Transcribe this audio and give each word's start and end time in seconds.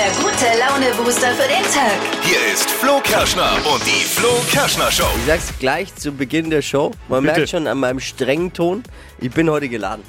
der 0.00 0.12
gute 0.12 0.46
Laune-Booster 0.58 1.32
für 1.34 1.46
den 1.46 1.62
Tag. 1.74 2.00
Hier 2.22 2.38
ist 2.54 2.70
Flo 2.70 3.00
Kerschner 3.02 3.52
und 3.70 3.84
die 3.84 4.02
Flo 4.06 4.30
Kerschner 4.50 4.90
Show. 4.90 5.04
Ich 5.18 5.26
sag's 5.26 5.52
gleich 5.58 5.94
zu 5.94 6.10
Beginn 6.12 6.48
der 6.48 6.62
Show. 6.62 6.92
Man 7.08 7.22
Bitte. 7.22 7.34
merkt 7.36 7.50
schon 7.50 7.66
an 7.66 7.78
meinem 7.78 8.00
strengen 8.00 8.50
Ton, 8.50 8.82
ich 9.20 9.30
bin 9.30 9.50
heute 9.50 9.68
geladen. 9.68 10.02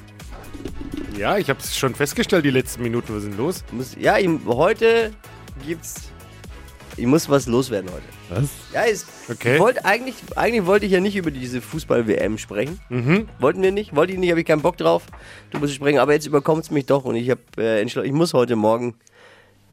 Ja, 1.18 1.38
ich 1.38 1.50
habe 1.50 1.60
es 1.60 1.76
schon 1.78 1.94
festgestellt, 1.94 2.46
die 2.46 2.52
letzten 2.52 2.84
Minuten. 2.84 3.14
Was 3.14 3.24
ist 3.24 3.32
denn 3.32 3.38
los? 3.38 3.66
Muss, 3.74 3.98
ja, 4.00 4.18
ich, 4.18 4.30
heute 4.48 5.12
gibt's. 5.68 5.96
Ich 6.96 7.06
muss 7.06 7.28
was 7.30 7.46
loswerden 7.48 7.90
heute. 7.92 8.04
Was? 8.42 8.50
Ja, 8.74 8.84
ist, 8.84 9.08
Okay. 9.30 9.56
ich 9.56 9.60
wollte 9.60 9.84
eigentlich, 9.84 10.16
eigentlich 10.38 10.66
wollte 10.66 10.86
ich 10.86 10.94
ja 10.94 11.02
nicht 11.02 11.18
über 11.18 11.32
diese 11.32 11.60
Fußball-WM 11.62 12.38
sprechen. 12.38 12.80
Wollten 13.40 13.62
wir 13.62 13.74
nicht, 13.74 13.94
wollte 13.94 14.14
ich 14.14 14.20
nicht, 14.20 14.30
habe 14.30 14.40
ich 14.40 14.48
keinen 14.48 14.62
Bock 14.62 14.78
drauf, 14.78 15.04
drüber 15.52 15.68
zu 15.68 15.74
sprechen. 15.74 16.00
Aber 16.00 16.14
jetzt 16.14 16.28
überkommt 16.28 16.64
es 16.64 16.72
mich 16.72 16.86
doch 16.86 17.04
und 17.04 17.16
ich 17.16 17.30
habe 17.30 17.42
äh, 17.58 17.82
entschlossen, 17.82 18.08
ich 18.08 18.14
muss 18.14 18.34
heute 18.34 18.56
Morgen 18.56 18.96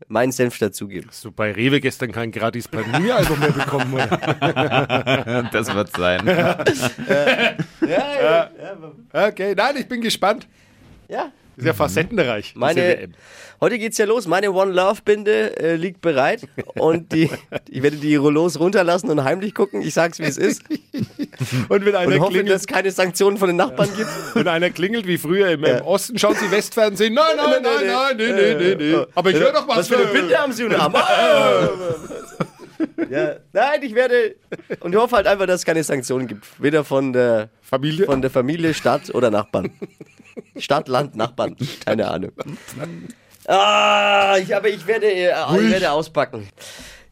meinen 0.06 0.32
Senf 0.32 0.58
dazugeben. 0.58 1.08
Hast 1.10 1.24
du 1.24 1.32
bei 1.32 1.52
Rewe 1.52 1.80
gestern 1.80 2.12
kein 2.12 2.30
gratis 2.30 2.68
Panini-Album 2.68 3.40
mehr 3.40 3.52
bekommen? 3.52 3.94
Oder? 3.94 5.48
Das 5.52 5.74
wird 5.74 5.90
sein. 5.96 6.26
Okay, 9.12 9.54
nein, 9.56 9.76
ich 9.78 9.88
bin 9.88 10.00
gespannt. 10.00 10.46
Ja, 11.08 11.32
Ist 11.58 11.66
ja 11.66 11.74
facettenreich. 11.74 12.54
diese 12.54 12.58
Meine, 12.58 13.08
heute 13.60 13.78
geht's 13.78 13.98
ja 13.98 14.06
los. 14.06 14.26
Meine 14.26 14.52
One 14.52 14.72
Love 14.72 15.02
Binde 15.04 15.58
äh, 15.58 15.74
liegt 15.74 16.00
bereit 16.00 16.46
und 16.74 17.12
die, 17.12 17.28
ich 17.68 17.82
werde 17.82 17.96
die 17.96 18.16
Rollos 18.16 18.60
runterlassen 18.60 19.10
und 19.10 19.24
heimlich 19.24 19.54
gucken. 19.54 19.82
Ich 19.82 19.94
sag's 19.94 20.20
wie 20.20 20.24
es 20.24 20.38
ist 20.38 20.62
Und 21.68 21.84
wenn 21.84 21.94
einer, 21.94 22.14
und 22.14 22.20
hoffe, 22.20 22.32
klingelt, 22.32 22.54
dass 22.54 22.62
es 22.62 22.66
keine 22.66 22.90
Sanktionen 22.90 23.38
von 23.38 23.48
den 23.48 23.56
Nachbarn 23.56 23.88
gibt. 23.96 24.10
wenn 24.34 24.48
einer 24.48 24.70
klingelt 24.70 25.06
wie 25.06 25.18
früher 25.18 25.50
im, 25.50 25.64
im 25.64 25.82
Osten, 25.82 26.18
schauen 26.18 26.36
Sie 26.36 26.50
Westfernsehen. 26.50 27.14
Nein, 27.14 27.36
nein, 27.36 27.62
nein, 27.62 27.86
nein, 27.86 28.16
nee, 28.16 28.32
nee, 28.32 28.54
nee, 28.54 28.74
nee. 28.74 29.06
Aber 29.14 29.30
ich 29.30 29.36
höre 29.36 29.52
doch 29.52 29.68
was, 29.68 29.78
Was 29.78 29.88
für 29.88 29.96
eine 29.96 30.06
Binde 30.06 30.36
haben 30.38 30.52
Sie 30.52 30.64
und 30.64 30.76
haben? 30.76 30.94
ja, 33.10 33.36
nein, 33.52 33.82
ich 33.82 33.94
werde 33.94 34.36
und 34.80 34.92
ich 34.92 34.98
hoffe 34.98 35.16
halt 35.16 35.26
einfach, 35.26 35.46
dass 35.46 35.60
es 35.60 35.66
keine 35.66 35.82
Sanktionen 35.82 36.26
gibt, 36.26 36.46
weder 36.58 36.84
von 36.84 37.12
der 37.12 37.50
Familie. 37.62 38.06
von 38.06 38.22
der 38.22 38.30
Familie, 38.30 38.74
Stadt 38.74 39.14
oder 39.14 39.30
Nachbarn. 39.30 39.70
Stadt, 40.60 40.88
Land, 40.88 41.16
Nachbarn, 41.16 41.56
keine 41.84 42.08
Ahnung. 42.08 42.32
Ah, 43.46 44.36
ich, 44.40 44.54
aber 44.54 44.68
ich 44.68 44.86
werde, 44.86 45.06
äh, 45.12 45.30
ich 45.30 45.70
werde 45.70 45.90
auspacken. 45.90 46.48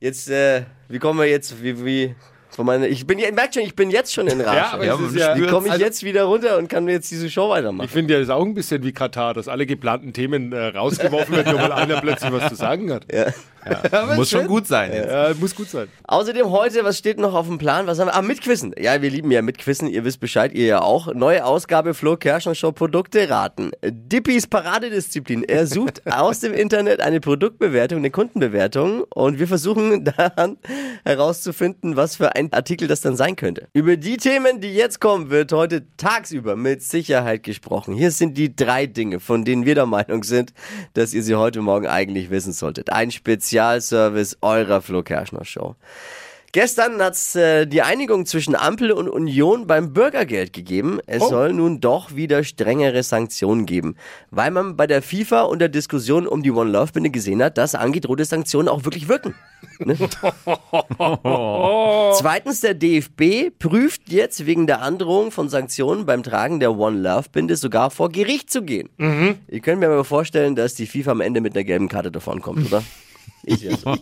Jetzt, 0.01 0.29
äh, 0.29 0.63
wie 0.89 0.99
kommen 0.99 1.19
wir 1.19 1.27
jetzt, 1.27 1.63
wie, 1.63 1.85
wie, 1.85 2.15
von 2.51 2.67
meiner, 2.67 2.87
ich 2.87 3.07
bin, 3.07 3.19
ihr 3.19 3.33
merkt 3.33 3.55
schon, 3.55 3.63
ich 3.63 3.75
bin 3.75 3.91
jetzt 3.91 4.13
schon 4.13 4.27
in 4.27 4.41
Rage. 4.41 4.57
ja, 4.57 4.73
aber 4.73 4.85
Ja, 4.85 4.99
ja, 5.15 5.37
wie 5.37 5.47
komme 5.47 5.67
ich 5.67 5.73
also- 5.73 5.85
jetzt 5.85 6.03
wieder 6.03 6.25
runter 6.25 6.59
und 6.59 6.69
kann 6.69 6.87
jetzt 6.89 7.11
diese 7.11 7.31
Show 7.31 7.47
ich 7.47 7.51
weitermachen? 7.59 7.89
finde 7.89 8.15
ja, 8.15 8.21
das 8.21 8.29
ist 8.29 8.35
auch 8.35 8.45
ein 8.45 8.55
bisschen 8.55 8.83
wie 8.83 8.93
Katar, 8.93 9.33
dass 9.35 9.49
alle 9.49 9.65
geplanten 9.67 10.13
Themen 10.13 10.53
äh, 10.53 10.67
rausgeworfen 10.67 11.35
werden, 11.37 11.53
nur 11.53 11.63
weil 11.63 11.73
einer 11.73 12.01
plötzlich 12.01 12.33
was 12.33 12.49
zu 12.49 12.55
sagen 12.55 12.93
hat. 12.93 13.11
Ja. 13.13 13.27
Muss 14.17 14.31
schon 14.31 14.47
gut 14.47 14.67
sein 14.67 14.93
jetzt. 14.93 15.11
Ja, 15.11 15.33
muss 15.39 15.55
gut 15.55 15.69
sein. 15.69 15.89
Außerdem 16.05 16.51
heute, 16.51 16.85
was 16.85 16.99
steht 16.99 17.19
noch 17.19 17.35
auf 17.35 17.47
dem 17.47 17.59
Plan? 17.59 17.87
Was 17.87 17.99
haben 17.99 18.09
wir? 18.09 18.15
Ah, 18.15 18.23
Mitquissen. 18.23 18.75
Ja, 18.79 19.03
wir 19.03 19.11
lieben 19.11 19.31
ja 19.31 19.43
Mitquissen. 19.43 19.89
Ihr 19.89 20.05
wisst 20.05 20.21
Bescheid, 20.21 20.53
ihr 20.53 20.67
ja 20.67 20.83
auch. 20.83 21.13
Neue 21.15 21.45
Ausgabe 21.45 21.95
Flo 21.95 22.17
Kerschner 22.17 22.55
Show 22.55 22.73
Produkte 22.73 23.29
raten. 23.29 23.71
Dippis 23.85 24.47
Paradedisziplin. 24.47 25.45
Er 25.45 25.67
sucht 25.67 26.03
aus 26.11 26.41
dem 26.41 26.55
Internet 26.55 27.01
eine 27.01 27.21
Produktbewertung, 27.21 27.99
eine 27.99 28.11
Kundenbewertung 28.11 29.05
und 29.15 29.39
wir 29.39 29.49
versuchen 29.49 30.05
dann 30.05 30.59
herauszufinden, 31.05 31.97
was 31.97 32.17
für 32.17 32.35
ein 32.35 32.53
Artikel 32.53 32.89
das 32.89 33.01
dann 33.01 33.17
sein 33.17 33.37
könnte. 33.37 33.69
Über 33.73 33.97
die 33.97 34.17
Themen, 34.17 34.61
die 34.61 34.75
jetzt 34.75 35.01
kommen, 35.01 35.31
wird 35.31 35.53
heute 35.53 35.85
tagsüber 35.97 36.57
mit 36.57 36.83
Sicherheit 36.83 37.43
gesprochen. 37.43 37.95
Hier 37.95 38.11
sind 38.11 38.37
die 38.37 38.55
drei 38.55 38.87
Dinge, 38.87 39.21
von 39.21 39.45
denen 39.45 39.65
wir 39.67 39.75
der 39.75 39.87
Meinung 39.87 40.23
sind, 40.25 40.53
dass 40.95 41.15
ihr 41.15 41.23
sie 41.23 41.35
heute 41.35 41.61
Morgen 41.63 41.87
eigentlich 41.87 42.31
wissen 42.31 42.53
solltet. 42.53 42.91
Ein 42.91 43.11
Spezialservice 43.57 44.37
eurer 44.43 44.83
Flo 44.83 45.03
Kerschner 45.03 45.45
Show. 45.47 45.77
Gestern 46.53 47.03
hat 47.03 47.15
es 47.15 47.35
äh, 47.37 47.67
die 47.67 47.83
Einigung 47.83 48.25
zwischen 48.25 48.55
Ampel 48.55 48.91
und 48.93 49.09
Union 49.11 49.67
beim 49.67 49.93
Bürgergeld 49.93 50.55
gegeben. 50.55 51.01
Es 51.07 51.23
Oh. 51.23 51.29
soll 51.29 51.53
nun 51.53 51.81
doch 51.81 52.15
wieder 52.15 52.45
strengere 52.45 53.03
Sanktionen 53.03 53.67
geben, 53.67 53.97
weil 54.31 54.51
man 54.51 54.75
bei 54.77 54.87
der 54.87 55.03
FIFA 55.03 55.43
und 55.43 55.59
der 55.59 55.69
Diskussion 55.69 56.27
um 56.27 56.43
die 56.43 56.51
One 56.51 56.71
Love 56.71 56.93
Binde 56.93 57.11
gesehen 57.11 57.43
hat, 57.43 57.59
dass 57.59 57.75
angedrohte 57.75 58.25
Sanktionen 58.25 58.69
auch 58.69 58.85
wirklich 58.85 59.07
wirken. 59.09 59.35
Ne? 59.81 59.97
Zweitens, 62.19 62.61
der 62.63 62.75
DFB 62.75 63.51
prüft 63.59 64.03
jetzt 64.09 64.47
wegen 64.47 64.67
der 64.67 64.81
Androhung 64.83 65.31
von 65.33 65.49
Sanktionen 65.51 66.07
beim 66.07 66.23
Tragen 66.23 66.61
der 66.61 66.77
One 66.79 66.99
Love 67.01 67.29
Binde 67.33 67.57
sogar 67.57 67.91
vor 67.91 68.09
Gericht 68.11 68.51
zu 68.51 68.63
gehen. 68.63 68.89
Ihr 69.49 69.61
könnt 69.61 69.81
mir 69.81 69.87
aber 69.87 70.05
vorstellen, 70.05 70.55
dass 70.57 70.75
die 70.75 70.87
FIFA 70.87 71.11
am 71.13 71.21
Ende 71.21 71.41
mit 71.43 71.55
einer 71.55 71.65
gelben 71.65 71.89
Karte 71.89 72.11
davonkommt, 72.11 72.67
oder? 72.67 72.83
Ich 73.47 73.63
ja 73.63 73.77
so. 73.77 73.97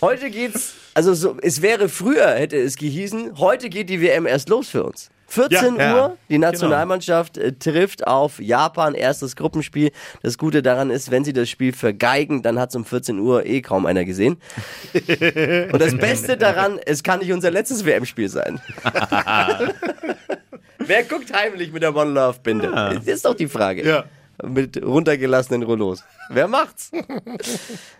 Heute 0.00 0.30
geht's, 0.30 0.74
also 0.94 1.14
so, 1.14 1.36
es 1.42 1.60
wäre 1.62 1.88
früher, 1.88 2.28
hätte 2.30 2.56
es 2.56 2.76
gehießen, 2.76 3.38
heute 3.38 3.68
geht 3.68 3.90
die 3.90 4.00
WM 4.00 4.26
erst 4.26 4.48
los 4.48 4.68
für 4.68 4.84
uns. 4.84 5.10
14 5.30 5.76
Ja, 5.76 5.92
Uhr, 5.92 5.98
ja, 5.98 6.16
die 6.30 6.38
Nationalmannschaft 6.38 7.36
äh, 7.36 7.52
trifft 7.52 8.06
auf 8.06 8.40
Japan, 8.40 8.94
erstes 8.94 9.36
Gruppenspiel. 9.36 9.90
Das 10.22 10.38
Gute 10.38 10.62
daran 10.62 10.88
ist, 10.90 11.10
wenn 11.10 11.22
sie 11.22 11.34
das 11.34 11.50
Spiel 11.50 11.74
vergeigen, 11.74 12.42
dann 12.42 12.58
hat 12.58 12.70
es 12.70 12.76
um 12.76 12.86
14 12.86 13.18
Uhr 13.18 13.44
eh 13.44 13.60
kaum 13.60 13.84
einer 13.84 14.06
gesehen. 14.06 14.38
Und 14.94 15.78
das 15.78 15.94
Beste 15.98 16.38
daran, 16.38 16.80
es 16.86 17.02
kann 17.02 17.18
nicht 17.18 17.30
unser 17.32 17.50
letztes 17.50 17.84
WM-Spiel 17.84 18.30
sein. 18.30 18.58
Wer 20.78 21.02
guckt 21.04 21.30
heimlich 21.34 21.72
mit 21.72 21.82
der 21.82 21.94
One 21.94 22.12
Love 22.12 22.38
Binde? 22.42 22.70
Das 22.70 23.06
ist 23.06 23.26
doch 23.26 23.34
die 23.34 23.48
Frage. 23.48 23.86
Ja. 23.86 24.04
Mit 24.44 24.80
runtergelassenen 24.82 25.62
Rollos. 25.64 26.04
Wer 26.28 26.48
macht's? 26.48 26.90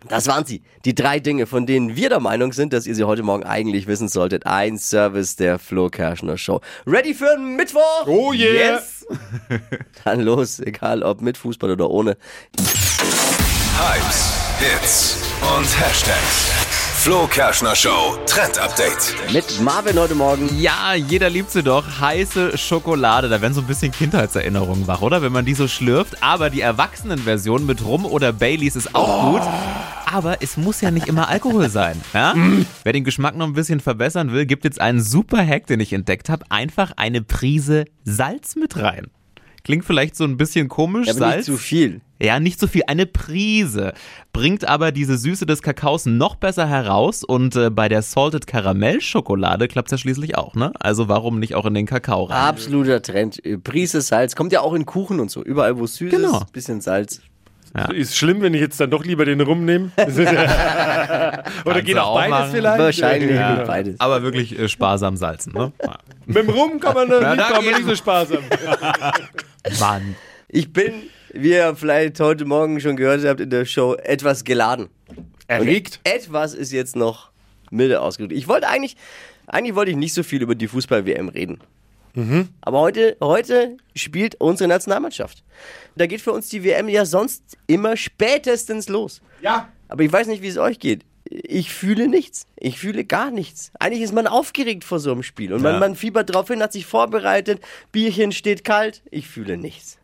Das 0.09 0.26
waren 0.26 0.44
sie. 0.44 0.62
Die 0.84 0.94
drei 0.94 1.19
Dinge, 1.21 1.47
von 1.47 1.66
denen 1.66 1.97
wir 1.97 2.09
der 2.09 2.21
Meinung 2.21 2.53
sind, 2.53 2.72
dass 2.72 2.87
ihr 2.87 2.94
sie 2.94 3.04
heute 3.04 3.22
Morgen 3.22 3.44
eigentlich 3.44 3.87
wissen 3.87 4.09
solltet. 4.09 4.47
Ein 4.47 4.78
Service 4.78 5.37
der 5.37 5.59
Flo 5.59 5.88
Kerschner 5.91 6.38
Show. 6.38 6.60
Ready 6.87 7.15
für 7.15 7.32
einen 7.32 7.56
Mittwoch? 7.56 8.06
Oh 8.06 8.32
yeah. 8.32 8.75
Yes. 8.77 9.06
Dann 10.04 10.21
los, 10.21 10.60
egal 10.60 11.03
ob 11.03 11.21
mit 11.21 11.37
Fußball 11.37 11.71
oder 11.72 11.91
ohne. 11.91 12.16
Hypes, 13.78 14.32
Hits 14.60 15.16
und 15.41 15.81
Hashtags. 15.81 16.67
Flo 17.08 17.26
Kerschner 17.26 17.74
Show 17.74 18.19
Trend 18.26 18.58
Update. 18.58 19.14
Mit 19.32 19.62
Marvin 19.62 19.98
heute 19.98 20.14
Morgen. 20.14 20.46
Ja, 20.60 20.92
jeder 20.92 21.30
liebt 21.30 21.50
sie 21.50 21.62
doch. 21.62 22.00
Heiße 22.00 22.58
Schokolade. 22.58 23.30
Da 23.30 23.41
werden 23.41 23.54
so 23.54 23.62
ein 23.62 23.66
bisschen 23.66 23.92
Kindheitserinnerungen 23.92 24.86
wach, 24.86 25.00
oder? 25.00 25.22
Wenn 25.22 25.32
man 25.32 25.47
die 25.47 25.54
so 25.54 25.68
schlürft. 25.68 26.22
Aber 26.22 26.50
die 26.50 26.60
Erwachsenenversion 26.60 27.64
mit 27.64 27.82
Rum 27.82 28.04
oder 28.04 28.34
Baileys 28.34 28.76
ist 28.76 28.94
auch 28.94 29.32
gut. 29.32 29.41
Aber 30.04 30.42
es 30.42 30.58
muss 30.58 30.82
ja 30.82 30.91
nicht 30.91 31.08
immer 31.08 31.30
Alkohol 31.30 31.70
sein. 31.70 31.98
Ja? 32.12 32.34
Wer 32.84 32.92
den 32.92 33.04
Geschmack 33.04 33.36
noch 33.36 33.47
ein 33.47 33.54
bisschen 33.54 33.80
verbessern 33.80 34.32
will, 34.32 34.44
gibt 34.44 34.64
jetzt 34.64 34.78
einen 34.78 35.00
super 35.00 35.38
Hack, 35.38 35.66
den 35.66 35.80
ich 35.80 35.94
entdeckt 35.94 36.28
habe. 36.28 36.44
Einfach 36.50 36.92
eine 36.98 37.22
Prise 37.22 37.86
Salz 38.04 38.54
mit 38.54 38.76
rein. 38.76 39.06
Klingt 39.68 39.84
vielleicht 39.84 40.16
so 40.16 40.24
ein 40.24 40.38
bisschen 40.38 40.68
komisch. 40.68 41.10
Aber 41.10 41.18
Salz. 41.18 41.36
nicht 41.36 41.44
zu 41.44 41.58
viel. 41.58 42.00
Ja, 42.18 42.40
nicht 42.40 42.58
so 42.58 42.66
viel, 42.66 42.84
eine 42.86 43.04
Prise. 43.04 43.92
Bringt 44.32 44.66
aber 44.66 44.92
diese 44.92 45.18
Süße 45.18 45.44
des 45.44 45.60
Kakaos 45.60 46.06
noch 46.06 46.36
besser 46.36 46.66
heraus 46.66 47.22
und 47.22 47.54
äh, 47.54 47.68
bei 47.68 47.90
der 47.90 48.00
Salted 48.00 48.46
Karamell-Schokolade 48.46 49.68
klappt 49.68 49.88
es 49.88 49.92
ja 49.92 49.98
schließlich 49.98 50.38
auch, 50.38 50.54
ne? 50.54 50.72
Also 50.80 51.08
warum 51.10 51.38
nicht 51.38 51.54
auch 51.54 51.66
in 51.66 51.74
den 51.74 51.84
Kakao 51.84 52.24
rein? 52.24 52.38
Absoluter 52.38 53.02
Trend. 53.02 53.44
Äh, 53.44 53.58
Prise 53.58 54.00
Salz. 54.00 54.34
Kommt 54.34 54.52
ja 54.52 54.62
auch 54.62 54.72
in 54.72 54.86
Kuchen 54.86 55.20
und 55.20 55.30
so. 55.30 55.44
Überall, 55.44 55.78
wo 55.78 55.84
es 55.84 55.96
süß 55.96 56.10
Genau. 56.12 56.38
ist, 56.38 56.50
bisschen 56.50 56.80
Salz. 56.80 57.20
Ist 57.92 58.16
schlimm, 58.16 58.40
wenn 58.40 58.54
ich 58.54 58.62
jetzt 58.62 58.80
dann 58.80 58.90
doch 58.90 59.04
lieber 59.04 59.26
den 59.26 59.42
rumnehme? 59.42 59.90
Oder 61.66 61.82
geht 61.82 61.98
auch 61.98 62.06
auch 62.08 62.14
beides 62.14 62.30
machen. 62.30 62.50
vielleicht? 62.52 62.78
Wahrscheinlich 62.80 63.30
Ja, 63.32 63.56
geht 63.56 63.66
beides. 63.66 64.00
Aber 64.00 64.22
wirklich 64.22 64.58
äh, 64.58 64.68
sparsam 64.70 65.16
salzen, 65.18 65.52
ne? 65.52 65.72
Ja. 65.84 65.98
Mit 66.24 66.36
dem 66.38 66.48
Rum 66.48 66.80
kann 66.80 66.94
man, 66.94 67.10
Ja, 67.10 67.36
nicht, 67.36 67.46
kann 67.48 67.64
man 67.64 67.74
nicht 67.74 67.86
so 67.86 67.94
sparsam. 67.94 68.38
Mann. 69.80 70.16
Ich 70.48 70.72
bin, 70.72 71.04
wie 71.32 71.50
ihr 71.50 71.76
vielleicht 71.76 72.20
heute 72.20 72.44
Morgen 72.44 72.80
schon 72.80 72.96
gehört 72.96 73.24
habt 73.24 73.40
in 73.40 73.50
der 73.50 73.64
Show, 73.64 73.94
etwas 73.94 74.44
geladen. 74.44 74.88
Erregt? 75.47 76.00
Etwas 76.04 76.54
ist 76.54 76.72
jetzt 76.72 76.97
noch 76.97 77.30
milde 77.70 78.00
ausgedrückt. 78.00 78.38
Ich 78.38 78.48
wollte 78.48 78.68
eigentlich, 78.68 78.97
eigentlich 79.47 79.74
wollte 79.74 79.91
ich 79.91 79.97
nicht 79.97 80.15
so 80.15 80.22
viel 80.22 80.42
über 80.42 80.54
die 80.54 80.68
Fußball-WM 80.68 81.28
reden. 81.28 81.60
Aber 82.62 82.80
heute, 82.80 83.16
heute 83.20 83.76
spielt 83.94 84.41
unsere 84.41 84.66
Nationalmannschaft. 84.68 85.44
Da 85.94 86.06
geht 86.06 86.21
für 86.21 86.32
uns 86.32 86.48
die 86.48 86.64
WM 86.64 86.88
ja 86.88 87.04
sonst 87.04 87.42
immer 87.66 87.97
spätestens 87.97 88.88
los. 88.88 89.21
Ja. 89.41 89.68
Aber 89.88 90.03
ich 90.03 90.12
weiß 90.12 90.26
nicht, 90.26 90.42
wie 90.42 90.48
es 90.48 90.59
euch 90.59 90.80
geht. 90.80 91.04
Ich 91.30 91.72
fühle 91.75 92.09
nichts. 92.09 92.47
Ich 92.57 92.78
fühle 92.78 93.04
gar 93.04 93.30
nichts. 93.30 93.71
Eigentlich 93.78 94.03
ist 94.03 94.15
man 94.15 94.27
aufgeregt 94.27 94.84
vor 94.84 94.98
so 94.98 95.13
einem 95.13 95.22
Spiel. 95.22 95.53
Und 95.53 95.63
man, 95.63 95.75
Ja. 95.75 95.78
man 95.80 95.95
fiebert 95.97 96.34
drauf 96.34 96.48
hin, 96.48 96.63
hat 96.63 96.72
sich 96.72 96.86
vorbereitet. 96.86 97.60
Bierchen 97.92 98.33
steht 98.33 98.65
kalt. 98.65 99.03
Ich 99.10 99.28
fühle 99.28 99.59
nichts. 99.59 99.98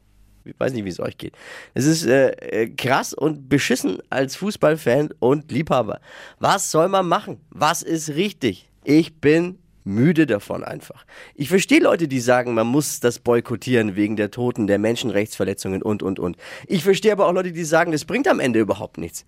Ich 0.44 0.54
weiß 0.58 0.74
nicht, 0.74 0.84
wie 0.84 0.90
es 0.90 1.00
euch 1.00 1.16
geht. 1.16 1.34
Es 1.72 1.86
ist 1.86 2.04
äh, 2.04 2.28
äh, 2.32 2.68
krass 2.68 3.14
und 3.14 3.48
beschissen 3.48 3.98
als 4.10 4.36
Fußballfan 4.36 5.14
und 5.18 5.50
Liebhaber. 5.50 6.00
Was 6.38 6.70
soll 6.70 6.88
man 6.88 7.08
machen? 7.08 7.40
Was 7.48 7.80
ist 7.82 8.10
richtig? 8.10 8.68
Ich 8.84 9.14
bin 9.14 9.58
müde 9.84 10.26
davon 10.26 10.64
einfach. 10.64 11.04
Ich 11.34 11.48
verstehe 11.50 11.80
Leute, 11.80 12.08
die 12.08 12.20
sagen, 12.20 12.54
man 12.54 12.66
muss 12.66 13.00
das 13.00 13.18
boykottieren 13.18 13.96
wegen 13.96 14.16
der 14.16 14.30
Toten, 14.30 14.66
der 14.66 14.78
Menschenrechtsverletzungen 14.78 15.82
und, 15.82 16.02
und, 16.02 16.18
und. 16.18 16.36
Ich 16.66 16.82
verstehe 16.82 17.12
aber 17.12 17.26
auch 17.26 17.32
Leute, 17.32 17.52
die 17.52 17.64
sagen, 17.64 17.92
das 17.92 18.04
bringt 18.04 18.26
am 18.26 18.40
Ende 18.40 18.60
überhaupt 18.60 18.98
nichts. 18.98 19.26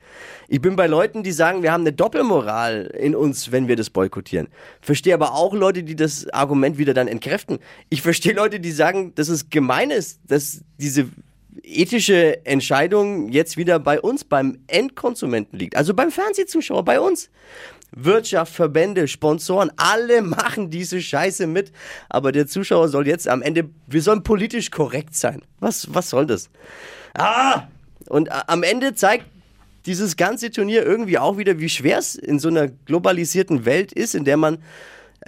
Ich 0.49 0.61
bin 0.61 0.75
bei 0.75 0.87
Leuten, 0.87 1.23
die 1.23 1.33
sagen, 1.33 1.63
wir 1.63 1.73
haben 1.73 1.83
eine 1.83 1.93
Doppelmoral 1.93 2.87
in 2.99 3.15
uns, 3.15 3.53
wenn 3.53 3.69
wir 3.69 3.77
das 3.77 3.91
boykottieren. 3.91 4.49
Verstehe 4.81 5.15
aber 5.15 5.35
auch 5.35 5.53
Leute, 5.53 5.83
die 5.83 5.95
das 5.95 6.29
Argument 6.31 6.79
wieder 6.79 6.95
dann 6.95 7.09
entkräften. 7.09 7.59
Ich 7.91 8.01
verstehe 8.01 8.33
Leute, 8.33 8.59
die 8.59 8.73
sagen, 8.73 9.15
dass 9.15 9.29
es 9.29 9.51
gemein 9.51 9.91
ist, 9.91 10.21
dass 10.27 10.63
diese 10.79 11.09
ethische 11.63 12.45
Entscheidung 12.47 13.31
jetzt 13.31 13.57
wieder 13.57 13.79
bei 13.79 14.01
uns, 14.01 14.25
beim 14.25 14.59
Endkonsumenten 14.67 15.59
liegt. 15.59 15.77
Also 15.77 15.95
beim 15.95 16.11
Fernsehzuschauer, 16.11 16.85
bei 16.85 17.01
uns. 17.01 17.31
Wirtschaft, 17.93 18.53
Verbände, 18.53 19.09
Sponsoren, 19.09 19.71
alle 19.77 20.23
machen 20.23 20.71
diese 20.71 21.01
Scheiße 21.01 21.47
mit. 21.47 21.73
Aber 22.09 22.33
der 22.33 22.47
Zuschauer 22.47 22.89
soll 22.89 23.07
jetzt 23.07 23.29
am 23.29 23.43
Ende, 23.43 23.69
wir 23.87 24.03
sollen 24.03 24.23
politisch 24.23 24.71
korrekt 24.71 25.15
sein. 25.15 25.43
Was, 25.61 25.93
was 25.95 26.11
soll 26.11 26.27
das? 26.27 26.51
Ah! 27.15 27.69
Und 28.09 28.31
am 28.49 28.63
Ende 28.63 28.95
zeigt 28.95 29.25
dieses 29.87 30.17
ganze 30.17 30.51
Turnier 30.51 30.85
irgendwie 30.85 31.19
auch 31.19 31.39
wieder, 31.39 31.59
wie 31.59 31.69
schwer 31.69 31.99
es 31.99 32.15
in 32.17 32.39
so 32.39 32.49
einer 32.49 32.69
globalisierten 32.69 33.65
Welt 33.65 33.93
ist, 33.93 34.15
in 34.15 34.25
der 34.25 34.37
man 34.37 34.59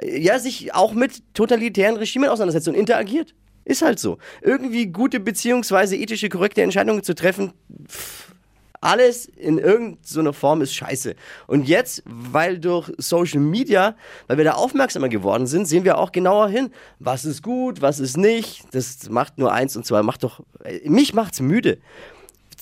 äh, 0.01 0.21
ja 0.21 0.39
sich 0.39 0.75
auch 0.75 0.93
mit 0.93 1.23
totalitären 1.35 1.97
Regimen 1.97 2.29
auseinandersetzt 2.29 2.69
und 2.69 2.75
interagiert. 2.75 3.35
Ist 3.69 3.83
halt 3.83 3.99
so. 3.99 4.17
Irgendwie 4.41 4.87
gute 4.87 5.21
beziehungsweise 5.21 5.95
ethische, 5.95 6.31
korrekte 6.31 6.63
Entscheidungen 6.63 7.03
zu 7.03 7.15
treffen, 7.15 7.53
pff, 7.87 8.33
alles 8.81 9.27
in 9.27 9.59
irgendeiner 9.59 10.33
Form 10.33 10.63
ist 10.63 10.75
scheiße. 10.75 11.15
Und 11.47 11.69
jetzt, 11.69 12.03
weil 12.07 12.59
durch 12.59 12.91
Social 12.97 13.41
Media, 13.41 13.95
weil 14.27 14.39
wir 14.39 14.45
da 14.45 14.53
aufmerksamer 14.53 15.11
geworden 15.11 15.47
sind, 15.47 15.67
sehen 15.67 15.85
wir 15.85 15.99
auch 15.99 16.13
genauer 16.13 16.49
hin, 16.49 16.71
was 16.99 17.27
ist 17.27 17.43
gut, 17.43 17.83
was 17.83 18.01
ist 18.01 18.17
nicht. 18.17 18.63
Das 18.71 19.11
macht 19.11 19.37
nur 19.37 19.53
eins 19.53 19.77
und 19.77 19.85
zwei, 19.85 20.03
macht 20.03 20.25
doch, 20.25 20.41
äh, 20.65 20.89
mich 20.89 21.13
macht's 21.13 21.41
müde 21.41 21.77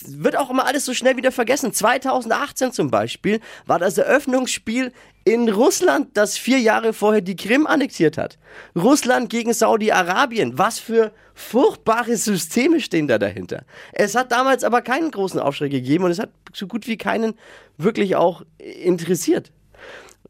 wird 0.08 0.36
auch 0.36 0.50
immer 0.50 0.66
alles 0.66 0.84
so 0.84 0.92
schnell 0.92 1.16
wieder 1.16 1.32
vergessen. 1.32 1.72
2018 1.72 2.70
zum 2.70 2.90
Beispiel 2.90 3.40
war 3.64 3.78
das 3.78 3.96
Eröffnungsspiel 3.96 4.92
in 5.26 5.48
Russland, 5.48 6.16
das 6.16 6.38
vier 6.38 6.60
Jahre 6.60 6.92
vorher 6.92 7.20
die 7.20 7.34
Krim 7.34 7.66
annektiert 7.66 8.16
hat. 8.16 8.38
Russland 8.76 9.28
gegen 9.28 9.52
Saudi-Arabien. 9.52 10.56
Was 10.56 10.78
für 10.78 11.10
furchtbare 11.34 12.16
Systeme 12.16 12.80
stehen 12.80 13.08
da 13.08 13.18
dahinter. 13.18 13.64
Es 13.92 14.14
hat 14.14 14.30
damals 14.30 14.62
aber 14.62 14.82
keinen 14.82 15.10
großen 15.10 15.40
Aufschrei 15.40 15.66
gegeben 15.66 16.04
und 16.04 16.12
es 16.12 16.20
hat 16.20 16.30
so 16.54 16.68
gut 16.68 16.86
wie 16.86 16.96
keinen 16.96 17.34
wirklich 17.76 18.14
auch 18.14 18.42
interessiert. 18.58 19.50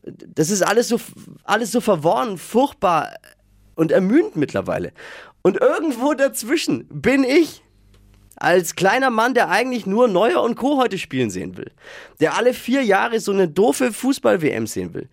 Das 0.02 0.48
ist 0.48 0.62
alles 0.62 0.88
so, 0.88 0.98
alles 1.44 1.72
so 1.72 1.82
verworren, 1.82 2.38
furchtbar 2.38 3.16
und 3.74 3.92
ermüdend 3.92 4.34
mittlerweile. 4.36 4.92
Und 5.42 5.60
irgendwo 5.60 6.14
dazwischen 6.14 6.88
bin 6.88 7.22
ich 7.22 7.62
als 8.36 8.76
kleiner 8.76 9.10
Mann, 9.10 9.34
der 9.34 9.48
eigentlich 9.48 9.86
nur 9.86 10.08
Neuer 10.08 10.42
und 10.42 10.56
Co. 10.56 10.78
heute 10.78 10.98
spielen 10.98 11.30
sehen 11.30 11.56
will. 11.56 11.70
Der 12.20 12.36
alle 12.36 12.54
vier 12.54 12.82
Jahre 12.82 13.18
so 13.20 13.32
eine 13.32 13.48
doofe 13.48 13.92
Fußball-WM 13.92 14.66
sehen 14.66 14.94
will. 14.94 15.08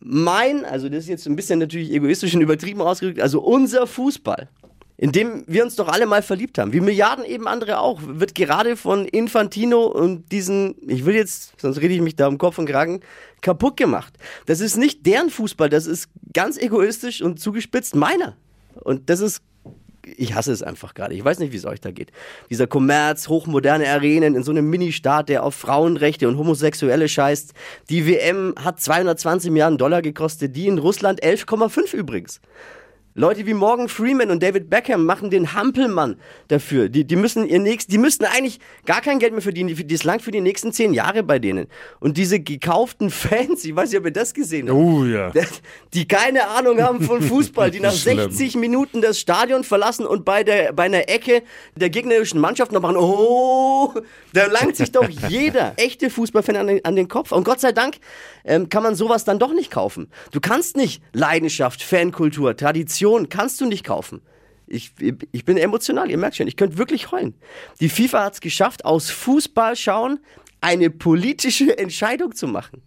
Mein, 0.00 0.64
also 0.64 0.88
das 0.88 1.00
ist 1.00 1.08
jetzt 1.08 1.26
ein 1.26 1.36
bisschen 1.36 1.58
natürlich 1.58 1.92
egoistisch 1.92 2.34
und 2.34 2.40
übertrieben 2.40 2.80
ausgedrückt, 2.80 3.20
also 3.20 3.40
unser 3.40 3.86
Fußball, 3.86 4.48
in 4.96 5.12
dem 5.12 5.44
wir 5.46 5.64
uns 5.64 5.74
doch 5.74 5.88
alle 5.88 6.06
mal 6.06 6.22
verliebt 6.22 6.58
haben, 6.58 6.72
wie 6.72 6.80
Milliarden 6.80 7.24
eben 7.24 7.48
andere 7.48 7.80
auch, 7.80 8.00
wird 8.02 8.34
gerade 8.34 8.76
von 8.76 9.06
Infantino 9.06 9.86
und 9.86 10.30
diesen, 10.32 10.76
ich 10.88 11.04
will 11.04 11.14
jetzt, 11.14 11.60
sonst 11.60 11.78
rede 11.78 11.94
ich 11.94 12.00
mich 12.00 12.16
da 12.16 12.28
um 12.28 12.38
Kopf 12.38 12.58
und 12.58 12.66
Kragen, 12.66 13.00
kaputt 13.42 13.76
gemacht. 13.76 14.14
Das 14.46 14.60
ist 14.60 14.76
nicht 14.76 15.04
deren 15.06 15.28
Fußball, 15.28 15.68
das 15.68 15.86
ist 15.86 16.08
ganz 16.32 16.56
egoistisch 16.56 17.20
und 17.20 17.40
zugespitzt 17.40 17.94
meiner. 17.94 18.36
Und 18.74 19.10
das 19.10 19.20
ist 19.20 19.42
ich 20.16 20.34
hasse 20.34 20.52
es 20.52 20.62
einfach 20.62 20.94
gerade. 20.94 21.14
Ich 21.14 21.24
weiß 21.24 21.38
nicht, 21.40 21.52
wie 21.52 21.56
es 21.56 21.64
euch 21.64 21.80
da 21.80 21.90
geht. 21.90 22.12
Dieser 22.50 22.66
Kommerz, 22.66 23.28
hochmoderne 23.28 23.88
Arenen 23.88 24.34
in 24.34 24.42
so 24.42 24.52
einem 24.52 24.70
Mini-Staat, 24.70 25.28
der 25.28 25.42
auf 25.42 25.54
Frauenrechte 25.54 26.28
und 26.28 26.38
Homosexuelle 26.38 27.08
scheißt. 27.08 27.52
Die 27.90 28.06
WM 28.06 28.54
hat 28.62 28.80
220 28.80 29.50
Milliarden 29.50 29.78
Dollar 29.78 30.02
gekostet, 30.02 30.54
die 30.54 30.68
in 30.68 30.78
Russland 30.78 31.22
11,5 31.22 31.94
übrigens. 31.94 32.40
Leute 33.18 33.46
wie 33.46 33.54
Morgan 33.54 33.88
Freeman 33.88 34.30
und 34.30 34.42
David 34.42 34.68
Beckham 34.68 35.06
machen 35.06 35.30
den 35.30 35.54
Hampelmann 35.54 36.16
dafür. 36.48 36.90
Die, 36.90 37.06
die 37.06 37.16
müssen 37.16 37.46
ihr 37.46 37.58
nächst, 37.58 37.90
die 37.90 37.96
müssten 37.96 38.26
eigentlich 38.26 38.60
gar 38.84 39.00
kein 39.00 39.18
Geld 39.18 39.32
mehr 39.32 39.40
verdienen. 39.40 39.74
Die, 39.74 39.86
das 39.86 40.04
langt 40.04 40.20
für 40.20 40.32
die 40.32 40.42
nächsten 40.42 40.70
zehn 40.70 40.92
Jahre 40.92 41.22
bei 41.22 41.38
denen. 41.38 41.66
Und 41.98 42.18
diese 42.18 42.40
gekauften 42.40 43.08
Fans, 43.08 43.64
ich 43.64 43.74
weiß 43.74 43.90
nicht, 43.90 43.98
ob 43.98 44.04
ihr 44.04 44.12
das 44.12 44.34
gesehen 44.34 44.68
habt. 44.68 44.78
Oh 44.78 45.06
ja. 45.06 45.32
Die 45.94 46.06
keine 46.06 46.46
Ahnung 46.48 46.82
haben 46.82 47.00
von 47.00 47.22
Fußball, 47.22 47.70
die 47.70 47.80
nach 47.86 47.94
Schlimm. 47.94 48.30
60 48.30 48.56
Minuten 48.56 49.00
das 49.00 49.18
Stadion 49.18 49.64
verlassen 49.64 50.04
und 50.04 50.26
bei, 50.26 50.44
der, 50.44 50.74
bei 50.74 50.82
einer 50.82 51.08
Ecke 51.08 51.42
der 51.74 51.88
gegnerischen 51.88 52.38
Mannschaft 52.38 52.70
noch 52.70 52.82
machen, 52.82 52.98
oh, 52.98 53.94
da 54.34 54.44
langt 54.44 54.76
sich 54.76 54.92
doch 54.92 55.08
jeder 55.28 55.72
echte 55.78 56.10
Fußballfan 56.10 56.56
an 56.56 56.66
den, 56.66 56.84
an 56.84 56.96
den 56.96 57.08
Kopf. 57.08 57.32
Und 57.32 57.44
Gott 57.44 57.60
sei 57.60 57.72
Dank 57.72 57.96
ähm, 58.44 58.68
kann 58.68 58.82
man 58.82 58.94
sowas 58.94 59.24
dann 59.24 59.38
doch 59.38 59.54
nicht 59.54 59.70
kaufen. 59.70 60.08
Du 60.32 60.40
kannst 60.40 60.76
nicht 60.76 61.00
Leidenschaft, 61.14 61.82
Fankultur, 61.82 62.54
Tradition, 62.54 63.05
kannst 63.28 63.60
du 63.60 63.66
nicht 63.66 63.84
kaufen. 63.84 64.20
Ich, 64.66 64.92
ich 65.30 65.44
bin 65.44 65.56
emotional, 65.56 66.10
ihr 66.10 66.18
merkt 66.18 66.36
schon, 66.36 66.48
ich 66.48 66.56
könnte 66.56 66.76
wirklich 66.76 67.12
heulen. 67.12 67.34
Die 67.80 67.88
FIFA 67.88 68.24
hat 68.24 68.34
es 68.34 68.40
geschafft, 68.40 68.84
aus 68.84 69.10
Fußball 69.10 69.76
schauen 69.76 70.18
eine 70.60 70.90
politische 70.90 71.78
Entscheidung 71.78 72.34
zu 72.34 72.48
machen. 72.48 72.82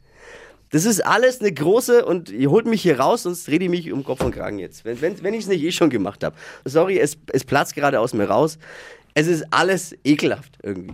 Das 0.72 0.86
ist 0.86 1.04
alles 1.04 1.40
eine 1.40 1.52
große 1.52 2.06
und 2.06 2.30
ihr 2.30 2.52
holt 2.52 2.68
mich 2.68 2.84
hier 2.84 3.00
raus, 3.00 3.24
sonst 3.24 3.48
rede 3.48 3.66
ich 3.66 3.72
mich 3.72 3.92
um 3.92 4.04
Kopf 4.04 4.22
und 4.22 4.36
Kragen 4.36 4.60
jetzt. 4.60 4.86
Wenn, 4.86 5.02
wenn, 5.02 5.24
wenn 5.24 5.34
ich 5.34 5.42
es 5.42 5.48
nicht 5.48 5.64
eh 5.64 5.72
schon 5.72 5.90
gemacht 5.90 6.24
habe. 6.24 6.36
Sorry, 6.66 7.00
es, 7.00 7.18
es 7.34 7.44
platzt 7.44 7.74
gerade 7.76 8.00
aus 8.00 8.14
mir 8.14 8.26
raus. 8.26 8.60
Es 9.16 9.26
ist 9.26 9.46
alles 9.50 9.96
ekelhaft 10.04 10.60
irgendwie. 10.62 10.94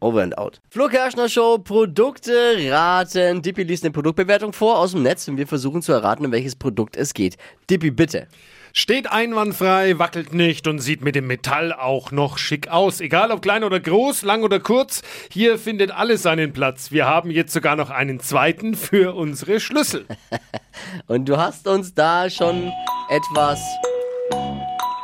Over 0.00 0.22
and 0.22 0.38
out. 0.38 0.60
Flo 0.70 0.86
Kerschner 0.86 1.28
Show, 1.28 1.58
Produkte 1.58 2.56
raten. 2.70 3.42
Dippi 3.42 3.64
liest 3.64 3.82
eine 3.82 3.90
Produktbewertung 3.90 4.52
vor 4.52 4.78
aus 4.78 4.92
dem 4.92 5.02
Netz 5.02 5.26
und 5.26 5.36
wir 5.36 5.48
versuchen 5.48 5.82
zu 5.82 5.92
erraten, 5.92 6.24
um 6.24 6.30
welches 6.30 6.54
Produkt 6.54 6.96
es 6.96 7.14
geht. 7.14 7.36
Dippi, 7.68 7.90
bitte. 7.90 8.28
Steht 8.78 9.10
einwandfrei, 9.10 9.98
wackelt 9.98 10.32
nicht 10.32 10.68
und 10.68 10.78
sieht 10.78 11.02
mit 11.02 11.16
dem 11.16 11.26
Metall 11.26 11.72
auch 11.72 12.12
noch 12.12 12.38
schick 12.38 12.68
aus. 12.68 13.00
Egal 13.00 13.32
ob 13.32 13.42
klein 13.42 13.64
oder 13.64 13.80
groß, 13.80 14.22
lang 14.22 14.44
oder 14.44 14.60
kurz, 14.60 15.02
hier 15.32 15.58
findet 15.58 15.90
alles 15.90 16.22
seinen 16.22 16.52
Platz. 16.52 16.92
Wir 16.92 17.04
haben 17.04 17.32
jetzt 17.32 17.52
sogar 17.52 17.74
noch 17.74 17.90
einen 17.90 18.20
zweiten 18.20 18.76
für 18.76 19.16
unsere 19.16 19.58
Schlüssel. 19.58 20.06
Und 21.08 21.28
du 21.28 21.38
hast 21.38 21.66
uns 21.66 21.92
da 21.92 22.30
schon 22.30 22.72
etwas, 23.10 23.58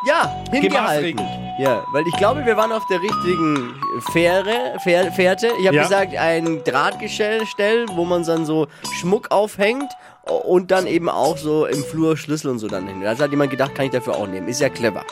ja, 0.07 0.45
hingehalten. 0.53 1.19
Ja, 1.59 1.85
weil 1.93 2.07
ich 2.07 2.17
glaube, 2.17 2.47
wir 2.47 2.57
waren 2.57 2.71
auf 2.71 2.87
der 2.87 3.03
richtigen 3.03 3.75
Fähre, 4.13 4.77
Fähr, 4.85 5.11
Fährte. 5.11 5.49
Ich 5.61 5.67
habe 5.67 5.75
Ja. 5.77 5.83
gesagt, 5.83 6.17
ein 6.17 6.63
Drahtgestell, 6.63 7.45
Stell, 7.47 7.87
wo 7.89 8.05
man 8.05 8.23
dann 8.23 8.47
so 8.47 8.69
Schmuck 9.01 9.33
aufhängt 9.33 9.91
und 10.27 10.71
dann 10.71 10.87
eben 10.87 11.09
auch 11.09 11.37
so 11.37 11.67
im 11.67 11.83
Flur 11.85 12.17
Schlüssel 12.17 12.51
und 12.51 12.59
so 12.59 12.69
dann 12.69 12.87
hin. 12.87 13.01
Da 13.03 13.17
hat 13.17 13.31
jemand 13.31 13.51
gedacht, 13.51 13.75
kann 13.75 13.87
ich 13.87 13.93
dafür 13.93 14.15
auch 14.17 14.27
nehmen. 14.27 14.49
Ist 14.49 14.61
ja 14.61 14.69
clever. 14.69 15.05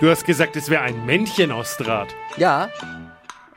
Du 0.00 0.08
hast 0.10 0.24
gesagt, 0.24 0.54
es 0.56 0.68
wäre 0.70 0.82
ein 0.82 1.04
Männchen 1.06 1.50
aus 1.50 1.76
Draht. 1.76 2.08
Ja, 2.36 2.68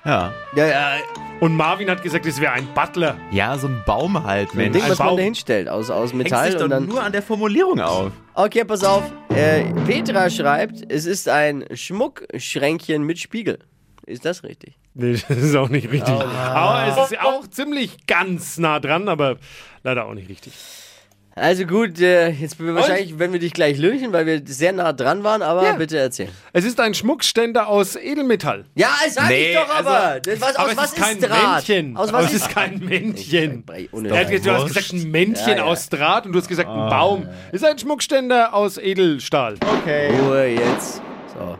Ja. 0.06 0.34
ja, 0.56 0.66
ja. 0.68 0.92
Und 1.40 1.56
Marvin 1.56 1.90
hat 1.90 2.02
gesagt, 2.02 2.26
es 2.26 2.40
wäre 2.42 2.54
ein 2.54 2.68
Butler. 2.74 3.16
Ja, 3.32 3.58
so 3.58 3.68
ein 3.68 3.84
Baum 3.86 4.22
halt, 4.24 4.52
Ein 4.52 4.58
Mensch. 4.58 4.74
Ding, 4.74 4.84
ein 4.84 4.92
was 4.92 5.00
man 5.00 5.10
Baum. 5.10 5.18
da 5.18 5.24
hinstellt, 5.24 5.70
aus, 5.70 5.90
aus 5.90 6.12
Hängst 6.12 6.16
Metall 6.16 6.46
dich 6.50 6.56
doch 6.58 6.64
und 6.66 6.70
dann. 6.72 6.86
nur 6.88 7.04
an 7.04 7.12
der 7.12 7.22
Formulierung 7.22 7.80
auf. 7.82 8.12
Okay, 8.34 8.64
pass 8.66 8.84
auf. 8.84 9.04
Äh, 9.30 9.64
Petra 9.86 10.30
schreibt, 10.30 10.92
es 10.92 11.06
ist 11.06 11.28
ein 11.30 11.66
Schmuckschränkchen 11.74 13.04
mit 13.04 13.20
Spiegel. 13.20 13.60
Ist 14.06 14.26
das 14.26 14.44
richtig? 14.44 14.78
Nee, 14.94 15.14
das 15.28 15.38
ist 15.38 15.56
auch 15.56 15.70
nicht 15.70 15.92
richtig. 15.92 16.14
Aber 16.14 16.88
es 16.88 17.12
ist 17.12 17.20
auch 17.22 17.48
ziemlich 17.48 18.06
ganz 18.08 18.58
nah 18.58 18.80
dran, 18.80 19.08
aber 19.10 19.38
leider 19.84 20.06
auch 20.06 20.14
nicht 20.14 20.30
richtig. 20.30 20.54
Also 21.36 21.66
gut, 21.66 22.00
äh, 22.00 22.30
jetzt 22.30 22.58
wahrscheinlich, 22.60 23.18
wenn 23.18 23.34
wir 23.34 23.40
dich 23.40 23.54
gleich 23.54 23.80
löchen, 23.80 24.14
weil 24.14 24.28
wir 24.28 24.42
sehr 24.46 24.72
nah 24.72 24.94
dran 24.94 25.24
waren, 25.24 25.42
aber 25.42 25.64
Ja. 25.64 25.74
bitte 25.74 25.98
erzähl. 25.98 26.30
Es 26.54 26.64
ist 26.64 26.80
ein 26.80 26.94
Schmuckständer 26.94 27.68
aus 27.68 27.96
Edelmetall. 27.96 28.66
Ja, 28.76 28.90
sag 29.10 29.30
Nee, 29.30 29.50
ich 29.50 29.56
doch 29.56 29.68
aber. 29.76 29.90
also- 30.04 30.20
das, 30.30 30.42
was, 30.42 30.56
aber 30.56 30.66
aus 30.66 30.72
es 30.74 30.78
was 30.78 30.94
ist 30.94 30.96
kein 31.02 31.20
Draht? 31.22 31.68
Männchen. 31.68 31.98
Aus 31.98 32.10
aber 32.10 32.18
was 32.20 32.26
es 32.28 32.34
ist 32.34 32.50
kein 32.50 32.78
Männchen. 32.80 33.64
Er 33.68 34.20
hat, 34.20 34.46
du 34.46 34.52
hast 34.52 34.68
gesagt 34.68 34.94
ein 34.94 35.10
Männchen 35.10 35.48
Ja, 35.50 35.56
ja. 35.58 35.64
aus 35.64 35.90
Draht 35.90 36.28
und 36.28 36.34
du 36.34 36.40
hast 36.40 36.48
gesagt 36.50 36.70
ein 36.70 36.90
Baum. 36.90 37.28
Ist 37.52 37.66
ein 37.66 37.80
Schmuckständer 37.80 38.54
aus 38.54 38.78
Edelstahl. 38.78 39.56
Ruhe 40.22 40.46
jetzt. 40.50 41.02
So. 41.36 41.58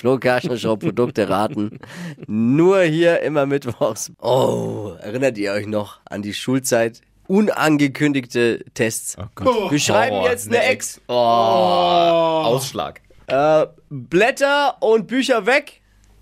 Flo 0.00 0.18
Kerschner 0.18 0.56
Show, 0.56 0.76
Produkte 0.76 1.28
raten. 1.28 1.78
Nur 2.26 2.80
hier 2.82 3.20
immer 3.22 3.46
mittwochs. 3.46 4.10
Oh, 4.20 4.92
erinnert 5.00 5.38
ihr 5.38 5.52
euch 5.52 5.66
noch 5.66 6.00
an 6.10 6.22
die 6.22 6.34
Schulzeit? 6.34 7.00
Unangekündigte 7.28 8.64
Tests. 8.74 9.16
Gott. 9.34 9.70
Wir 9.70 9.78
schreiben 9.78 10.16
Oh, 10.16 10.26
jetzt 10.26 10.48
eine 10.48 10.64
Ex. 10.64 11.00
Oh. 11.08 11.12
Ausschlag. 11.12 13.00
Äh, 13.26 13.66
Blätter 13.90 14.76
und 14.80 15.06
Bücher 15.06 15.46
weg. 15.46 15.80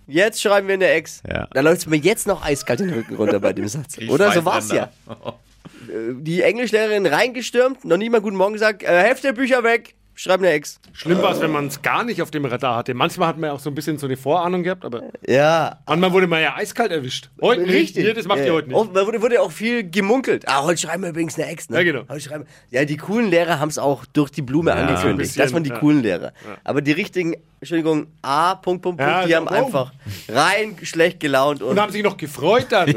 Jetzt 0.08 0.42
schreiben 0.42 0.68
wir 0.68 0.74
eine 0.74 0.88
Ex. 0.88 1.22
Ja. 1.28 1.48
Da 1.52 1.60
läuft 1.60 1.78
es 1.78 1.86
mir 1.86 1.96
jetzt 1.96 2.26
noch 2.26 2.44
eiskalt 2.44 2.80
den 2.80 2.92
Rücken 2.92 3.16
runter 3.16 3.40
bei 3.40 3.52
dem 3.52 3.66
Satz. 3.66 3.98
Oder 4.08 4.32
so 4.32 4.44
war's 4.44 4.70
ja. 4.70 4.90
die 6.12 6.42
Englischlehrerin 6.42 7.06
reingestürmt, 7.06 7.84
noch 7.84 7.96
nie 7.96 8.10
mal 8.10 8.20
guten 8.20 8.36
Morgen 8.36 8.52
gesagt, 8.52 8.82
äh, 8.82 8.86
Hälfte 8.86 9.32
Bücher 9.32 9.62
weg, 9.62 9.94
schreib 10.16 10.40
eine 10.40 10.50
Ex. 10.50 10.80
Schlimm 10.92 11.22
war 11.22 11.30
es, 11.32 11.40
wenn 11.40 11.52
man 11.52 11.68
es 11.68 11.82
gar 11.82 12.02
nicht 12.02 12.20
auf 12.22 12.30
dem 12.32 12.44
Radar 12.46 12.76
hatte. 12.78 12.94
Manchmal 12.94 13.28
hat 13.28 13.36
man 13.38 13.48
ja 13.50 13.54
auch 13.54 13.60
so 13.60 13.70
ein 13.70 13.74
bisschen 13.74 13.98
so 13.98 14.06
eine 14.06 14.16
Vorahnung 14.16 14.62
gehabt, 14.64 14.84
aber 14.84 15.02
Ja. 15.28 15.78
manchmal 15.86 16.12
wurde 16.12 16.26
man 16.26 16.40
ja 16.42 16.56
eiskalt 16.56 16.90
erwischt. 16.90 17.28
Heute 17.40 17.62
nicht. 17.62 17.94
Nee, 17.96 18.12
das 18.14 18.26
macht 18.26 18.40
ihr 18.40 18.52
heute 18.52 18.68
nicht. 18.68 18.76
Und 18.76 18.96
da 18.96 19.06
wurde, 19.06 19.22
wurde 19.22 19.40
auch 19.40 19.52
viel 19.52 19.88
gemunkelt. 19.88 20.48
Ah, 20.48 20.62
heute 20.64 20.78
schreiben 20.80 21.02
wir 21.04 21.10
übrigens 21.10 21.38
eine 21.38 21.46
Ex, 21.48 21.68
ne? 21.70 21.76
Ja, 21.76 21.84
genau. 21.84 22.02
Heute 22.08 22.20
schreiben 22.20 22.46
ja, 22.70 22.84
die 22.84 22.96
coolen 22.96 23.30
Lehrer 23.30 23.60
haben 23.60 23.68
es 23.68 23.78
auch 23.78 24.04
durch 24.06 24.30
die 24.30 24.42
Blume 24.42 24.72
ein 24.72 24.88
angekündigt. 24.88 25.18
bisschen, 25.18 25.42
das 25.42 25.52
waren 25.52 25.62
die 25.64 25.70
ja. 25.70 25.78
coolen 25.78 26.02
Lehrer. 26.02 26.32
Aber 26.64 26.80
die 26.80 26.92
richtigen, 26.92 27.36
Entschuldigung, 27.60 28.06
A, 28.22 28.54
Punkt, 28.56 28.82
Punkt, 28.82 28.98
Punkt, 28.98 29.00
Ja, 29.12 29.24
die 29.24 29.30
so, 29.30 29.36
haben 29.36 29.46
warum? 29.50 29.66
einfach 29.66 29.92
rein 30.28 30.76
schlecht 30.82 31.20
gelaunt 31.20 31.62
und 31.62 31.70
Und 31.70 31.80
haben 31.80 31.92
sich 31.92 32.02
noch 32.02 32.16
gefreut 32.16 32.66
dann. 32.70 32.94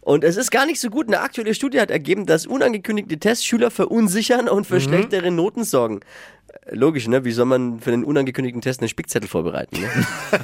Und 0.00 0.22
es 0.22 0.36
ist 0.36 0.50
gar 0.50 0.66
nicht 0.66 0.82
so 0.82 0.90
gut. 0.90 1.06
Eine 1.08 1.20
aktuelle 1.20 1.54
Studie 1.54 1.80
hat 1.80 1.90
ergeben, 1.90 2.26
dass 2.26 2.46
unangekündigte 2.46 3.16
Tests 3.18 3.42
Schüler 3.46 3.70
verunsichern 3.70 4.50
und 4.50 4.60
Mhm. 4.60 4.64
für 4.74 4.80
schlechtere 4.82 5.30
Noten 5.30 5.64
sorgen. 5.64 6.00
Logisch, 6.70 7.08
ne? 7.08 7.24
Wie 7.24 7.32
soll 7.32 7.44
man 7.46 7.80
für 7.80 7.92
einen 7.92 8.04
unangekündigten 8.04 8.62
Test 8.62 8.80
einen 8.80 8.88
Spickzettel 8.88 9.28
vorbereiten? 9.28 9.80
Ne? 9.80 9.88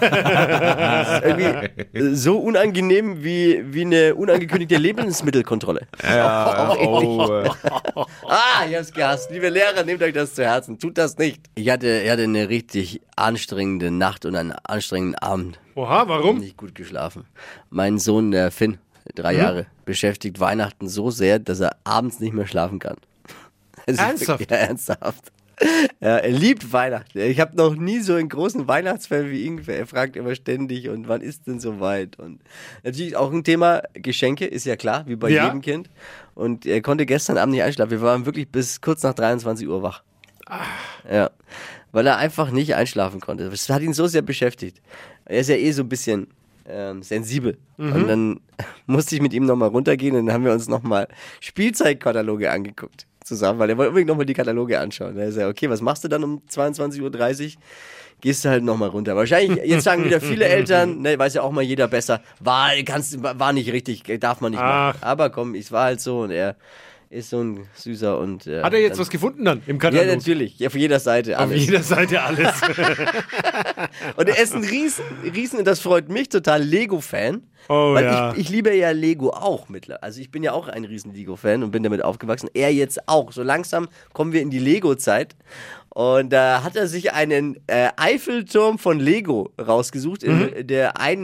das 0.00 1.18
ist 1.18 1.24
irgendwie 1.24 1.98
äh, 1.98 2.14
so 2.14 2.38
unangenehm 2.38 3.24
wie, 3.24 3.62
wie 3.72 3.82
eine 3.82 4.14
unangekündigte 4.14 4.76
Lebensmittelkontrolle. 4.76 5.86
Ja, 6.02 6.74
oh, 6.78 7.42
äh, 7.42 7.50
Ah, 8.28 8.66
ich 8.68 8.76
hab's 8.76 8.92
gehasst. 8.92 9.30
Liebe 9.30 9.48
Lehrer, 9.48 9.84
nehmt 9.84 10.02
euch 10.02 10.12
das 10.12 10.34
zu 10.34 10.44
Herzen. 10.44 10.78
Tut 10.78 10.98
das 10.98 11.16
nicht. 11.18 11.40
Ich 11.54 11.68
hatte, 11.70 12.02
ich 12.04 12.10
hatte 12.10 12.24
eine 12.24 12.48
richtig 12.48 13.00
anstrengende 13.16 13.90
Nacht 13.90 14.24
und 14.26 14.34
einen 14.36 14.52
anstrengenden 14.52 15.16
Abend. 15.16 15.60
Oha, 15.74 16.08
warum? 16.08 16.38
Nicht 16.38 16.56
gut 16.56 16.74
geschlafen. 16.74 17.24
Mein 17.70 17.98
Sohn, 17.98 18.30
der 18.30 18.50
Finn, 18.50 18.78
drei 19.14 19.34
Jahre, 19.34 19.66
beschäftigt 19.84 20.40
Weihnachten 20.40 20.88
so 20.88 21.10
sehr, 21.10 21.38
dass 21.38 21.60
er 21.60 21.76
abends 21.84 22.20
nicht 22.20 22.34
mehr 22.34 22.46
schlafen 22.46 22.78
kann. 22.78 22.96
Also 23.86 24.02
Ernsthaft? 24.02 24.50
Ja, 24.50 24.56
ernsthaft. 24.56 25.32
Ja, 26.00 26.16
er 26.16 26.30
liebt 26.30 26.72
Weihnachten. 26.72 27.18
Ich 27.18 27.38
habe 27.40 27.54
noch 27.56 27.74
nie 27.76 28.00
so 28.00 28.14
einen 28.14 28.28
großen 28.30 28.66
Weihnachtsfan 28.66 29.30
wie 29.30 29.42
ihn. 29.44 29.60
Er 29.66 29.86
fragt 29.86 30.16
immer 30.16 30.34
ständig 30.34 30.88
und 30.88 31.08
wann 31.08 31.20
ist 31.20 31.46
denn 31.46 31.60
soweit? 31.60 32.18
Und 32.18 32.40
natürlich 32.82 33.16
auch 33.16 33.30
ein 33.32 33.44
Thema 33.44 33.82
Geschenke, 33.92 34.46
ist 34.46 34.64
ja 34.64 34.76
klar, 34.76 35.04
wie 35.06 35.16
bei 35.16 35.28
Ja. 35.28 35.44
jedem 35.44 35.60
Kind. 35.60 35.90
Und 36.34 36.64
er 36.64 36.80
konnte 36.80 37.04
gestern 37.04 37.36
Abend 37.36 37.52
nicht 37.54 37.62
einschlafen. 37.62 37.90
Wir 37.90 38.00
waren 38.00 38.24
wirklich 38.24 38.48
bis 38.48 38.80
kurz 38.80 39.02
nach 39.02 39.12
23 39.14 39.68
Uhr 39.68 39.82
wach. 39.82 40.02
Ja, 41.10 41.30
weil 41.92 42.06
er 42.06 42.16
einfach 42.16 42.50
nicht 42.50 42.74
einschlafen 42.74 43.20
konnte. 43.20 43.50
Das 43.50 43.68
hat 43.68 43.82
ihn 43.82 43.92
so 43.92 44.06
sehr 44.06 44.22
beschäftigt. 44.22 44.80
Er 45.26 45.40
ist 45.40 45.48
ja 45.50 45.56
eh 45.56 45.70
so 45.72 45.82
ein 45.82 45.88
bisschen 45.88 46.28
ähm, 46.66 47.02
sensibel. 47.02 47.58
Und 47.76 48.06
dann 48.08 48.40
musste 48.86 49.14
ich 49.14 49.20
mit 49.22 49.32
ihm 49.34 49.44
nochmal 49.44 49.68
runtergehen 49.68 50.16
und 50.16 50.26
dann 50.26 50.34
haben 50.34 50.44
wir 50.44 50.52
uns 50.52 50.68
nochmal 50.68 51.08
Spielzeugkataloge 51.40 52.50
angeguckt 52.50 53.06
zusammen, 53.30 53.58
weil 53.58 53.70
er 53.70 53.78
wollte 53.78 53.90
unbedingt 53.90 54.08
nochmal 54.08 54.26
die 54.26 54.34
Kataloge 54.34 54.78
anschauen. 54.78 55.16
Da 55.16 55.22
ist 55.22 55.36
er, 55.36 55.48
okay, 55.48 55.70
was 55.70 55.80
machst 55.80 56.04
du 56.04 56.08
dann 56.08 56.24
um 56.24 56.42
22.30 56.50 57.00
Uhr? 57.46 57.62
Gehst 58.20 58.44
du 58.44 58.50
halt 58.50 58.64
nochmal 58.64 58.90
runter. 58.90 59.16
Wahrscheinlich, 59.16 59.64
jetzt 59.64 59.84
sagen 59.84 60.04
wieder 60.04 60.20
viele 60.20 60.44
Eltern, 60.56 61.00
ne, 61.00 61.18
weiß 61.18 61.34
ja 61.34 61.42
auch 61.42 61.52
mal 61.52 61.62
jeder 61.62 61.88
besser, 61.88 62.20
war, 62.40 62.70
kannst, 62.84 63.22
war 63.22 63.52
nicht 63.52 63.72
richtig, 63.72 64.02
darf 64.20 64.40
man 64.40 64.50
nicht 64.50 64.60
machen. 64.60 64.98
Ach. 65.00 65.06
Aber 65.06 65.30
komm, 65.30 65.54
es 65.54 65.72
war 65.72 65.84
halt 65.84 66.00
so 66.00 66.20
und 66.22 66.32
er 66.32 66.56
ist 67.10 67.30
so 67.30 67.40
ein 67.42 67.66
süßer 67.74 68.18
und. 68.18 68.46
Äh, 68.46 68.62
Hat 68.62 68.72
er 68.72 68.80
jetzt 68.80 68.98
was 68.98 69.10
gefunden 69.10 69.44
dann 69.44 69.62
im 69.66 69.76
ja, 69.76 69.80
Katalog? 69.90 70.06
natürlich. 70.16 70.64
Auf 70.64 70.74
jeder 70.76 71.00
Seite. 71.00 71.36
Auf 71.38 71.50
Alles. 71.50 71.66
jeder 71.66 71.82
Seite 71.82 72.22
alles. 72.22 72.48
Und 74.16 74.28
er 74.28 74.38
ist 74.38 74.54
ein 74.54 74.62
Riesen, 74.64 75.04
Riesen, 75.24 75.58
und 75.58 75.64
das 75.64 75.80
freut 75.80 76.08
mich 76.08 76.28
total, 76.28 76.62
Lego-Fan. 76.62 77.42
Oh, 77.68 77.94
weil 77.94 78.04
ja. 78.04 78.32
ich, 78.32 78.38
ich 78.38 78.48
liebe 78.50 78.74
ja 78.74 78.90
Lego 78.90 79.30
auch 79.30 79.68
mittlerweile. 79.68 80.02
Also 80.02 80.20
ich 80.20 80.30
bin 80.30 80.42
ja 80.42 80.52
auch 80.52 80.68
ein 80.68 80.84
riesen 80.84 81.12
Lego-Fan 81.12 81.62
und 81.62 81.70
bin 81.72 81.82
damit 81.82 82.02
aufgewachsen. 82.02 82.48
Er 82.54 82.72
jetzt 82.72 83.08
auch. 83.08 83.32
So 83.32 83.42
langsam 83.42 83.88
kommen 84.12 84.32
wir 84.32 84.40
in 84.42 84.50
die 84.50 84.58
Lego-Zeit. 84.58 85.34
Und 85.88 86.32
da 86.32 86.62
hat 86.62 86.76
er 86.76 86.86
sich 86.86 87.12
einen 87.12 87.58
äh, 87.66 87.88
Eiffelturm 87.96 88.78
von 88.78 89.00
Lego 89.00 89.50
rausgesucht, 89.60 90.22
Mhm. 90.26 90.48
in, 90.54 90.66
der 90.68 90.96
1,49 90.96 91.18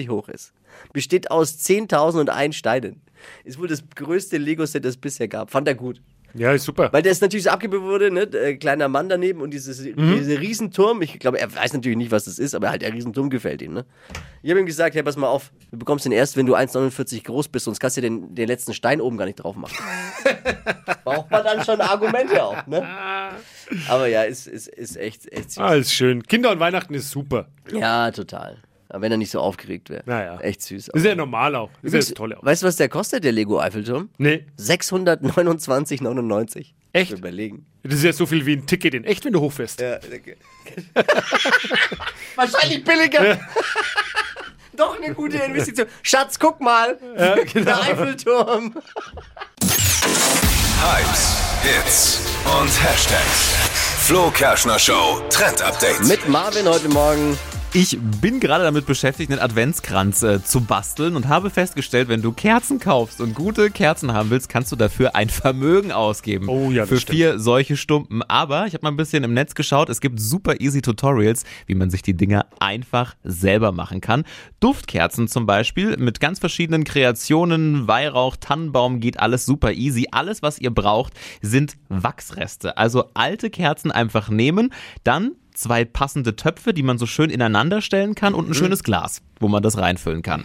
Meter 0.00 0.12
hoch 0.12 0.28
ist. 0.28 0.52
Besteht 0.92 1.30
aus 1.30 1.58
10.001 1.58 2.52
Steinen. 2.52 3.00
Ist 3.44 3.58
wohl 3.58 3.68
das 3.68 3.82
größte 3.94 4.36
Lego-Set, 4.38 4.84
das 4.84 4.90
es 4.94 4.96
bisher 5.00 5.28
gab. 5.28 5.50
Fand 5.50 5.68
er 5.68 5.74
gut. 5.74 6.00
ja, 6.34 6.50
ist 6.52 6.64
super. 6.64 6.88
Weil 6.92 7.02
das 7.02 7.20
natürlich 7.20 7.44
so 7.44 7.50
abgebildet 7.50 7.86
wurde, 7.86 8.10
ne? 8.10 8.26
Der 8.26 8.56
kleiner 8.56 8.88
Mann 8.88 9.08
daneben 9.10 9.40
und 9.42 9.50
dieses, 9.50 9.80
Mhm. 9.84 10.16
dieser 10.16 10.40
Riesenturm. 10.40 11.02
Ich 11.02 11.18
glaube, 11.18 11.38
er 11.38 11.54
weiß 11.54 11.74
natürlich 11.74 11.98
nicht, 11.98 12.10
was 12.10 12.24
das 12.24 12.38
ist, 12.38 12.54
aber 12.54 12.70
halt 12.70 12.80
der 12.82 12.92
Riesenturm 12.94 13.28
gefällt 13.28 13.60
ihm, 13.60 13.74
ne? 13.74 13.84
Ich 14.42 14.50
habe 14.50 14.58
ihm 14.60 14.64
gesagt, 14.66 14.94
hey, 14.94 15.02
pass 15.02 15.16
mal 15.16 15.28
auf, 15.28 15.52
du 15.70 15.76
bekommst 15.78 16.04
den 16.06 16.12
erst, 16.12 16.36
wenn 16.38 16.46
du 16.46 16.54
1,49 16.56 17.22
groß 17.24 17.48
bist, 17.48 17.66
sonst 17.66 17.80
kannst 17.80 17.98
du 17.98 18.00
den, 18.00 18.34
den 18.34 18.48
letzten 18.48 18.72
Stein 18.72 19.00
oben 19.02 19.18
gar 19.18 19.26
nicht 19.26 19.36
drauf 19.36 19.56
machen. 19.56 19.76
Braucht 21.04 21.30
man 21.30 21.44
dann 21.44 21.64
schon 21.64 21.80
Argumente 21.80 22.42
auch, 22.42 22.66
ne? 22.66 22.88
Aber 23.88 24.06
ja, 24.06 24.22
ist, 24.22 24.46
ist, 24.46 24.68
ist 24.68 24.96
echt, 24.96 25.30
echt 25.32 25.50
süß. 25.52 25.58
Alles 25.58 25.92
schön. 25.92 26.22
Kinder 26.22 26.50
und 26.50 26.60
Weihnachten 26.60 26.94
ist 26.94 27.10
super. 27.10 27.48
Ja, 27.72 28.10
total. 28.10 28.56
Aber 28.92 29.00
wenn 29.00 29.12
er 29.12 29.16
nicht 29.16 29.30
so 29.30 29.40
aufgeregt 29.40 29.88
wäre. 29.88 30.02
Naja. 30.04 30.38
Echt 30.40 30.60
süß. 30.62 30.88
Ist 30.88 31.04
ja 31.04 31.14
normal 31.14 31.56
auch. 31.56 31.70
Ist 31.80 31.94
ja 31.94 32.00
das 32.00 32.12
Tolle 32.12 32.38
auch. 32.38 32.44
Weißt 32.44 32.62
du, 32.62 32.66
was 32.66 32.76
der 32.76 32.90
kostet, 32.90 33.24
der 33.24 33.32
Lego 33.32 33.58
Eiffelturm? 33.58 34.10
Nee, 34.18 34.44
629,99. 34.58 36.66
Echt? 36.92 37.12
Überlegen. 37.12 37.64
das 37.84 37.94
ist 37.94 38.04
ja 38.04 38.12
so 38.12 38.26
viel 38.26 38.44
wie 38.44 38.52
ein 38.52 38.66
Ticket 38.66 38.92
in 38.92 39.04
echt, 39.04 39.24
wenn 39.24 39.32
du 39.32 39.40
hochfährst. 39.40 39.80
Ja, 39.80 39.94
Wahrscheinlich 42.36 42.84
billiger. 42.84 43.40
Doch 44.76 45.00
eine 45.00 45.14
gute 45.14 45.38
Investition. 45.38 45.86
Schatz, 46.02 46.38
guck 46.38 46.60
mal. 46.60 46.98
Der 47.16 47.82
Eiffelturm. 47.82 48.74
Hypes, 50.82 51.38
Hits 51.62 52.20
und 52.60 52.68
Hashtags. 52.84 53.54
Flo 54.00 54.30
Kerschner 54.30 54.78
Show 54.78 55.22
Trend 55.30 55.62
Update. 55.62 56.06
Mit 56.06 56.28
Marvin 56.28 56.68
heute 56.68 56.90
Morgen. 56.90 57.38
Ich 57.74 57.98
bin 58.20 58.38
gerade 58.38 58.64
damit 58.64 58.84
beschäftigt, 58.84 59.32
einen 59.32 59.40
Adventskranz 59.40 60.22
äh, 60.22 60.44
zu 60.44 60.60
basteln 60.60 61.16
und 61.16 61.28
habe 61.28 61.48
festgestellt, 61.48 62.08
wenn 62.08 62.20
du 62.20 62.30
Kerzen 62.30 62.78
kaufst 62.78 63.18
und 63.22 63.34
gute 63.34 63.70
Kerzen 63.70 64.12
haben 64.12 64.28
willst, 64.28 64.50
kannst 64.50 64.70
du 64.72 64.76
dafür 64.76 65.16
ein 65.16 65.30
Vermögen 65.30 65.90
ausgeben. 65.90 66.50
Oh 66.50 66.70
ja, 66.70 66.82
das 66.82 66.90
Für 66.90 66.98
stimmt. 66.98 67.16
vier 67.16 67.38
solche 67.38 67.78
Stumpen. 67.78 68.22
Aber 68.24 68.66
ich 68.66 68.74
habe 68.74 68.82
mal 68.82 68.90
ein 68.90 68.98
bisschen 68.98 69.24
im 69.24 69.32
Netz 69.32 69.54
geschaut. 69.54 69.88
Es 69.88 70.02
gibt 70.02 70.20
super 70.20 70.60
easy 70.60 70.82
Tutorials, 70.82 71.44
wie 71.64 71.74
man 71.74 71.88
sich 71.88 72.02
die 72.02 72.12
Dinger 72.12 72.44
einfach 72.60 73.14
selber 73.24 73.72
machen 73.72 74.02
kann. 74.02 74.24
Duftkerzen 74.60 75.26
zum 75.26 75.46
Beispiel 75.46 75.96
mit 75.96 76.20
ganz 76.20 76.40
verschiedenen 76.40 76.84
Kreationen. 76.84 77.88
Weihrauch, 77.88 78.36
Tannenbaum 78.36 79.00
geht 79.00 79.18
alles 79.18 79.46
super 79.46 79.72
easy. 79.72 80.08
Alles, 80.10 80.42
was 80.42 80.58
ihr 80.58 80.72
braucht, 80.72 81.14
sind 81.40 81.78
Wachsreste. 81.88 82.76
Also 82.76 83.06
alte 83.14 83.48
Kerzen 83.48 83.90
einfach 83.90 84.28
nehmen, 84.28 84.74
dann 85.04 85.36
zwei 85.54 85.84
passende 85.84 86.36
Töpfe, 86.36 86.74
die 86.74 86.82
man 86.82 86.98
so 86.98 87.06
schön 87.06 87.30
ineinander 87.30 87.80
stellen 87.80 88.14
kann 88.14 88.34
und 88.34 88.48
ein 88.48 88.54
schönes 88.54 88.82
Glas, 88.82 89.22
wo 89.40 89.48
man 89.48 89.62
das 89.62 89.78
reinfüllen 89.78 90.22
kann. 90.22 90.44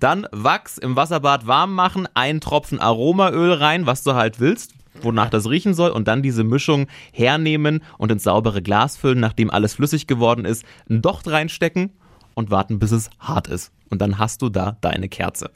Dann 0.00 0.26
Wachs 0.32 0.78
im 0.78 0.96
Wasserbad 0.96 1.46
warm 1.46 1.74
machen, 1.74 2.08
einen 2.14 2.40
Tropfen 2.40 2.80
Aromaöl 2.80 3.52
rein, 3.52 3.86
was 3.86 4.02
du 4.02 4.14
halt 4.14 4.40
willst, 4.40 4.74
wonach 5.00 5.30
das 5.30 5.48
riechen 5.48 5.74
soll 5.74 5.90
und 5.90 6.08
dann 6.08 6.22
diese 6.22 6.44
Mischung 6.44 6.86
hernehmen 7.12 7.82
und 7.98 8.12
ins 8.12 8.24
saubere 8.24 8.62
Glas 8.62 8.96
füllen, 8.96 9.20
nachdem 9.20 9.50
alles 9.50 9.74
flüssig 9.74 10.06
geworden 10.06 10.44
ist, 10.44 10.64
ein 10.88 11.02
Docht 11.02 11.28
reinstecken 11.28 11.90
und 12.34 12.50
warten, 12.50 12.78
bis 12.78 12.92
es 12.92 13.10
hart 13.18 13.48
ist. 13.48 13.72
Und 13.90 14.00
dann 14.00 14.18
hast 14.18 14.42
du 14.42 14.48
da 14.48 14.76
deine 14.80 15.08
Kerze. 15.08 15.50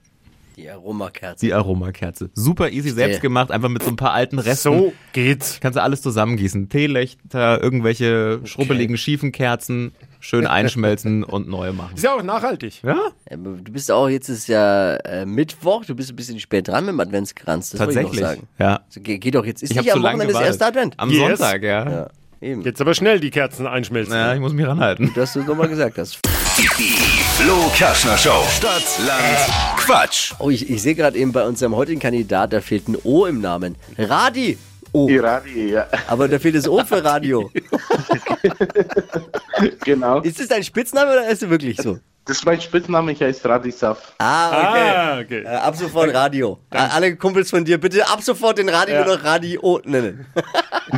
Die 0.57 0.71
Aromakerze. 0.71 1.45
Die 1.45 1.53
Aromakerze. 1.53 2.31
Super 2.35 2.71
easy, 2.71 2.89
selbst 2.91 3.21
gemacht, 3.21 3.51
einfach 3.51 3.69
mit 3.69 3.83
so 3.83 3.91
ein 3.91 3.97
paar 3.97 4.13
alten 4.13 4.39
Resten. 4.39 4.73
So 4.79 4.93
geht's. 5.13 5.59
Kannst 5.61 5.77
du 5.77 5.83
alles 5.83 6.01
zusammengießen. 6.01 6.71
Teelichter, 6.71 7.63
irgendwelche 7.63 8.41
schrubbeligen, 8.45 8.97
schiefen 8.97 9.33
Kerzen, 9.33 9.93
schön 10.19 10.47
einschmelzen 10.47 11.25
und 11.25 11.47
neue 11.47 11.75
machen. 11.75 11.95
Ist 11.97 12.05
ja 12.05 12.15
auch 12.15 12.23
nachhaltig. 12.23 12.83
Ja, 12.83 12.97
Ähm, 13.29 13.63
Du 13.65 13.71
bist 13.73 13.91
auch, 13.93 14.09
jetzt 14.09 14.31
ist 14.31 14.49
ja 14.49 14.95
äh, 14.97 15.27
Mittwoch, 15.27 15.85
du 15.85 15.95
bist 15.95 16.11
ein 16.11 16.17
bisschen 16.17 16.41
spät 16.41 16.69
dran 16.69 16.87
mit 16.87 16.95
dem 16.95 17.01
Adventskranz. 17.01 17.71
Das 17.71 17.81
ich 17.81 17.85
tatsächlich. 17.87 18.21
noch 18.23 18.29
sagen. 18.29 18.49
Ja. 18.59 18.81
So, 18.89 19.01
Ge 19.03 19.19
geht 19.19 19.35
doch 19.35 19.45
jetzt, 19.45 19.63
ist 19.63 19.73
Ich 19.73 19.77
habe 19.77 19.85
nicht 19.87 19.95
am 19.95 20.03
Wochenende 20.05 20.27
das 20.33 20.33
gewartet. 20.43 20.49
erste 20.61 20.67
Advent. 20.67 20.95
Am 20.99 21.11
Yes. 21.11 21.39
Sonntag, 21.39 21.63
ja. 21.63 21.91
Ja, 21.91 22.09
eben. 22.41 22.63
Jetzt 22.63 22.81
aber 22.81 22.95
schnell 22.95 23.21
die 23.21 23.31
Kerzen 23.31 23.67
einschmelzen. 23.67 24.15
Ja, 24.15 24.35
ich 24.35 24.41
muss 24.41 24.53
mich 24.53 24.67
ranhalten. 24.67 25.13
Dass 25.15 25.33
du 25.33 25.41
es 25.41 25.47
nochmal 25.47 25.69
gesagt 25.69 25.99
hast. 25.99 26.21
Die 26.59 26.67
Flo 26.67 27.71
Kerschner 27.75 28.17
Show. 28.17 28.45
Stadt, 28.51 28.83
Land, 29.07 29.77
Quatsch. 29.77 30.33
Oh, 30.39 30.51
ich, 30.51 30.71
ich 30.71 30.81
sehe 30.81 30.95
gerade 30.95 31.19
eben 31.19 31.33
bei 31.33 31.45
unserem 31.47 31.77
heutigen 31.77 32.01
Kandidat, 32.01 32.53
da 32.53 32.61
fehlt 32.61 32.89
ein 32.89 32.97
O 33.05 33.27
im 33.27 33.41
Namen. 33.41 33.77
Radi. 33.99 34.59
O. 34.97 35.09
Iradi, 35.09 35.73
ja, 35.73 35.87
Aber 36.09 36.27
da 36.27 36.39
fehlt 36.39 36.55
das 36.55 36.67
O 36.67 36.83
für 36.85 37.05
Radio. 37.05 37.51
genau. 39.85 40.21
Ist 40.21 40.41
das 40.41 40.49
dein 40.49 40.65
Spitzname 40.65 41.13
oder 41.13 41.29
ist 41.29 41.43
du 41.43 41.51
wirklich 41.51 41.77
so? 41.77 41.99
Das 42.25 42.39
ist 42.39 42.47
mein 42.47 42.61
Spitzname, 42.61 43.13
ich 43.13 43.23
heiße 43.23 43.49
Radisaf. 43.49 44.15
Ah, 44.19 44.49
okay. 44.49 44.91
Ah, 44.91 45.21
okay. 45.21 45.43
Äh, 45.43 45.47
ab 45.49 45.77
sofort 45.77 46.13
Radio. 46.13 46.59
Äh, 46.71 46.79
alle 46.79 47.17
Kumpels 47.17 47.51
von 47.51 47.65
dir, 47.65 47.79
bitte 47.79 48.09
ab 48.09 48.23
sofort 48.23 48.59
den 48.59 48.69
Radio 48.69 48.97
Ja. 48.97 49.05
nur 49.05 49.17
noch 49.17 49.25
Radio 49.25 49.81
nennen. 49.85 50.27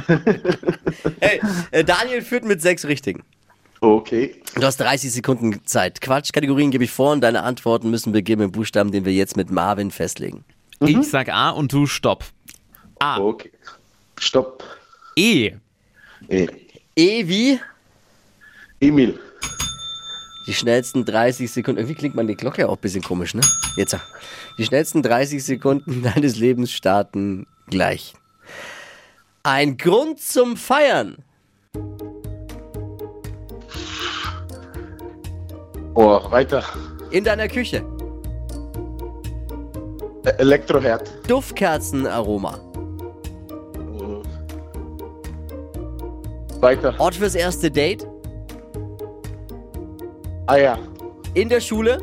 hey, 1.20 1.40
äh, 1.72 1.84
Daniel 1.84 2.22
führt 2.22 2.44
mit 2.44 2.62
sechs 2.62 2.86
Richtigen. 2.86 3.24
Okay. 3.80 4.40
Du 4.54 4.62
hast 4.62 4.78
30 4.78 5.12
Sekunden 5.12 5.60
Zeit. 5.64 6.00
Quatschkategorien 6.00 6.70
gebe 6.70 6.84
ich 6.84 6.90
vor 6.90 7.12
und 7.12 7.20
deine 7.20 7.42
Antworten 7.42 7.90
müssen 7.90 8.12
beginnen 8.12 8.44
mit 8.44 8.52
Buchstaben, 8.52 8.92
den 8.92 9.04
wir 9.04 9.12
jetzt 9.12 9.36
mit 9.36 9.50
Marvin 9.50 9.90
festlegen. 9.90 10.44
Ich 10.80 11.10
sag 11.10 11.28
A 11.28 11.50
und 11.50 11.72
du 11.72 11.86
Stopp. 11.86 12.24
A. 13.00 13.20
Okay. 13.20 13.50
Stopp. 14.18 14.64
E. 15.16 15.52
E. 16.28 16.48
E 16.96 17.28
wie? 17.28 17.60
Emil. 18.80 19.18
Die 20.46 20.54
schnellsten 20.54 21.04
30 21.04 21.50
Sekunden. 21.50 21.78
Irgendwie 21.78 21.94
klingt 21.94 22.14
meine 22.14 22.34
Glocke 22.34 22.68
auch 22.68 22.76
ein 22.76 22.80
bisschen 22.80 23.02
komisch, 23.02 23.34
ne? 23.34 23.42
Jetzt. 23.76 23.96
Die 24.58 24.64
schnellsten 24.64 25.02
30 25.02 25.44
Sekunden 25.44 26.02
deines 26.14 26.36
Lebens 26.36 26.72
starten 26.72 27.46
gleich. 27.68 28.14
Ein 29.42 29.76
Grund 29.76 30.20
zum 30.20 30.56
Feiern. 30.56 31.18
Oh, 35.94 36.30
weiter. 36.30 36.64
In 37.10 37.24
deiner 37.24 37.48
Küche. 37.48 37.84
Elektroherd. 40.38 41.10
Duftkerzenaroma. 41.26 42.67
Weiter. 46.60 46.94
Ort 46.98 47.14
fürs 47.14 47.34
erste 47.34 47.70
Date. 47.70 48.06
Eier. 50.46 50.78
In 51.34 51.48
der 51.48 51.60
Schule. 51.60 51.98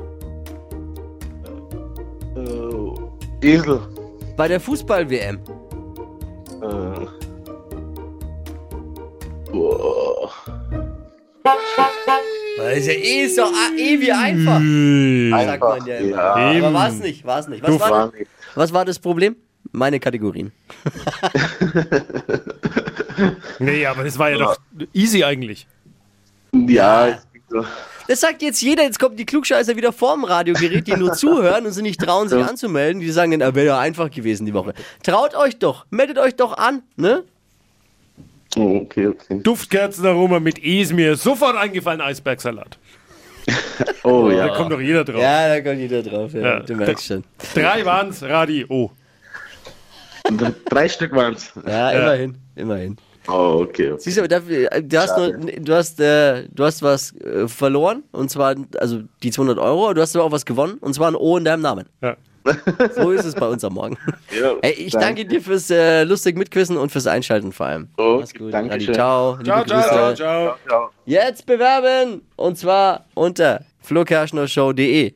Äh, 3.41 3.47
Esel. 3.47 3.81
Bei 4.37 4.47
der 4.47 4.59
Fußball-WM. 4.59 5.39
Äh, 6.61 7.05
boah. 9.51 10.31
Das 12.57 12.77
ist 12.77 12.87
ja 12.87 12.93
eh 12.93 13.27
so 13.27 13.43
ah, 13.43 13.71
eh 13.77 13.99
wie 13.99 14.11
einfach. 14.11 14.61
Sagt 15.45 15.61
man 15.61 15.85
ja 15.85 15.95
immer. 15.97 16.17
Ja. 16.17 16.33
Aber 16.35 16.73
war 16.73 16.89
es 16.89 16.99
nicht, 16.99 17.25
war 17.25 17.39
es 17.39 17.47
nicht. 17.47 17.61
Was 17.61 17.79
war, 17.79 17.91
war 17.91 18.11
nicht. 18.11 18.29
was 18.55 18.73
war 18.73 18.85
das 18.85 18.99
Problem? 18.99 19.35
Meine 19.71 19.99
Kategorien. 19.99 20.51
Nee, 23.59 23.85
aber 23.85 24.03
das 24.03 24.17
war 24.19 24.29
ja 24.31 24.37
doch 24.37 24.57
easy 24.93 25.23
eigentlich. 25.23 25.67
Ja, 26.53 27.07
es 27.07 27.27
ging 27.31 27.41
so. 27.49 27.65
Das 28.07 28.21
sagt 28.21 28.41
jetzt 28.43 28.61
jeder, 28.61 28.83
jetzt 28.83 28.99
kommen 28.99 29.15
die 29.17 29.25
Klugscheißer 29.25 29.75
wieder 29.75 29.91
vorm 29.91 30.23
Radiogerät, 30.25 30.85
die 30.87 30.93
nur 30.95 31.13
zuhören 31.17 31.65
und 31.65 31.71
sich 31.71 31.81
nicht 31.83 31.99
trauen, 31.99 32.29
sich 32.29 32.39
Ja. 32.39 32.45
anzumelden. 32.45 33.01
Die 33.01 33.09
sagen 33.11 33.31
dann, 33.31 33.41
ah, 33.41 33.55
wäre 33.55 33.67
ja 33.67 33.79
einfach 33.79 34.11
gewesen 34.11 34.45
die 34.45 34.53
Woche. 34.53 34.73
Traut 35.03 35.33
euch 35.35 35.57
doch, 35.57 35.85
meldet 35.89 36.17
euch 36.19 36.35
doch 36.35 36.55
an, 36.57 36.83
ne? 36.97 37.23
Oh, 38.57 38.77
okay, 38.83 39.07
okay. 39.07 39.41
Duftkerzenaroma 39.41 40.39
mit 40.39 40.63
E 40.63 40.81
ist 40.81 40.93
mir 40.93 41.15
sofort 41.15 41.57
eingefallen, 41.57 42.01
Eisbergsalat. 42.01 42.77
Oh 44.03 44.29
Da 44.29 44.35
ja. 44.47 44.55
kommt 44.55 44.71
doch 44.71 44.79
jeder 44.79 45.03
drauf. 45.03 45.19
Ja, 45.21 45.47
da 45.49 45.61
kommt 45.61 45.79
jeder 45.79 46.01
drauf, 46.03 46.31
ja. 46.33 46.39
Ja. 46.41 46.59
Du 46.61 46.75
merkst 46.75 47.05
schon. 47.07 47.23
Drei 47.53 47.83
waren's, 47.85 48.21
Radi. 48.23 48.65
Oh. 48.69 48.91
Drei 50.69 50.87
Stück 50.89 51.11
waren's. 51.13 51.51
Ja, 51.67 51.91
immerhin, 51.91 52.37
immerhin. 52.55 52.97
Oh, 53.27 53.61
okay. 53.63 53.91
okay. 53.91 53.95
Siehst 53.99 54.17
du, 54.17 54.27
dafür, 54.27 54.69
du 54.81 54.97
hast, 54.99 55.17
nur, 55.17 55.31
du 55.33 55.73
hast, 55.73 55.99
äh, 55.99 56.43
du 56.51 56.63
hast 56.63 56.83
was 56.83 57.13
äh, 57.15 57.47
verloren, 57.47 58.03
und 58.11 58.29
zwar, 58.29 58.55
also 58.77 59.01
die 59.23 59.31
200 59.31 59.57
Euro, 59.57 59.93
du 59.93 60.01
hast 60.01 60.15
aber 60.15 60.25
auch 60.25 60.31
was 60.31 60.45
gewonnen, 60.45 60.77
und 60.79 60.93
zwar 60.93 61.07
ein 61.09 61.15
O 61.15 61.35
in 61.37 61.43
deinem 61.45 61.61
Namen. 61.61 61.89
Ja. 62.01 62.15
So 62.95 63.09
ist 63.09 63.25
es 63.25 63.33
bei 63.33 63.47
uns 63.47 63.63
am 63.63 63.73
Morgen. 63.73 63.97
Ja, 64.39 64.53
Hey, 64.61 64.73
ich 64.73 64.93
danke 64.93 65.25
dir 65.25 65.41
fürs 65.41 65.71
äh, 65.71 66.03
lustig 66.03 66.37
Mitquissen 66.37 66.77
und 66.77 66.91
fürs 66.91 67.07
Einschalten 67.07 67.51
vor 67.51 67.65
allem. 67.65 67.87
Okay, 67.97 68.17
Mach's 68.19 68.33
gut. 68.35 68.53
danke 68.53 68.73
Adi, 68.75 68.85
schön. 68.85 68.93
ciao. 68.93 69.31
Liebe 69.37 69.45
Ciao, 69.45 69.65
ciao, 69.65 69.79
Grüße. 69.79 69.89
ciao, 69.89 70.13
ciao. 70.13 70.55
Ciao. 70.67 70.89
Jetzt 71.05 71.45
bewerben! 71.47 72.21
Und 72.35 72.59
zwar 72.59 73.05
unter 73.15 73.65
flokerschnershow.de. 73.81 75.15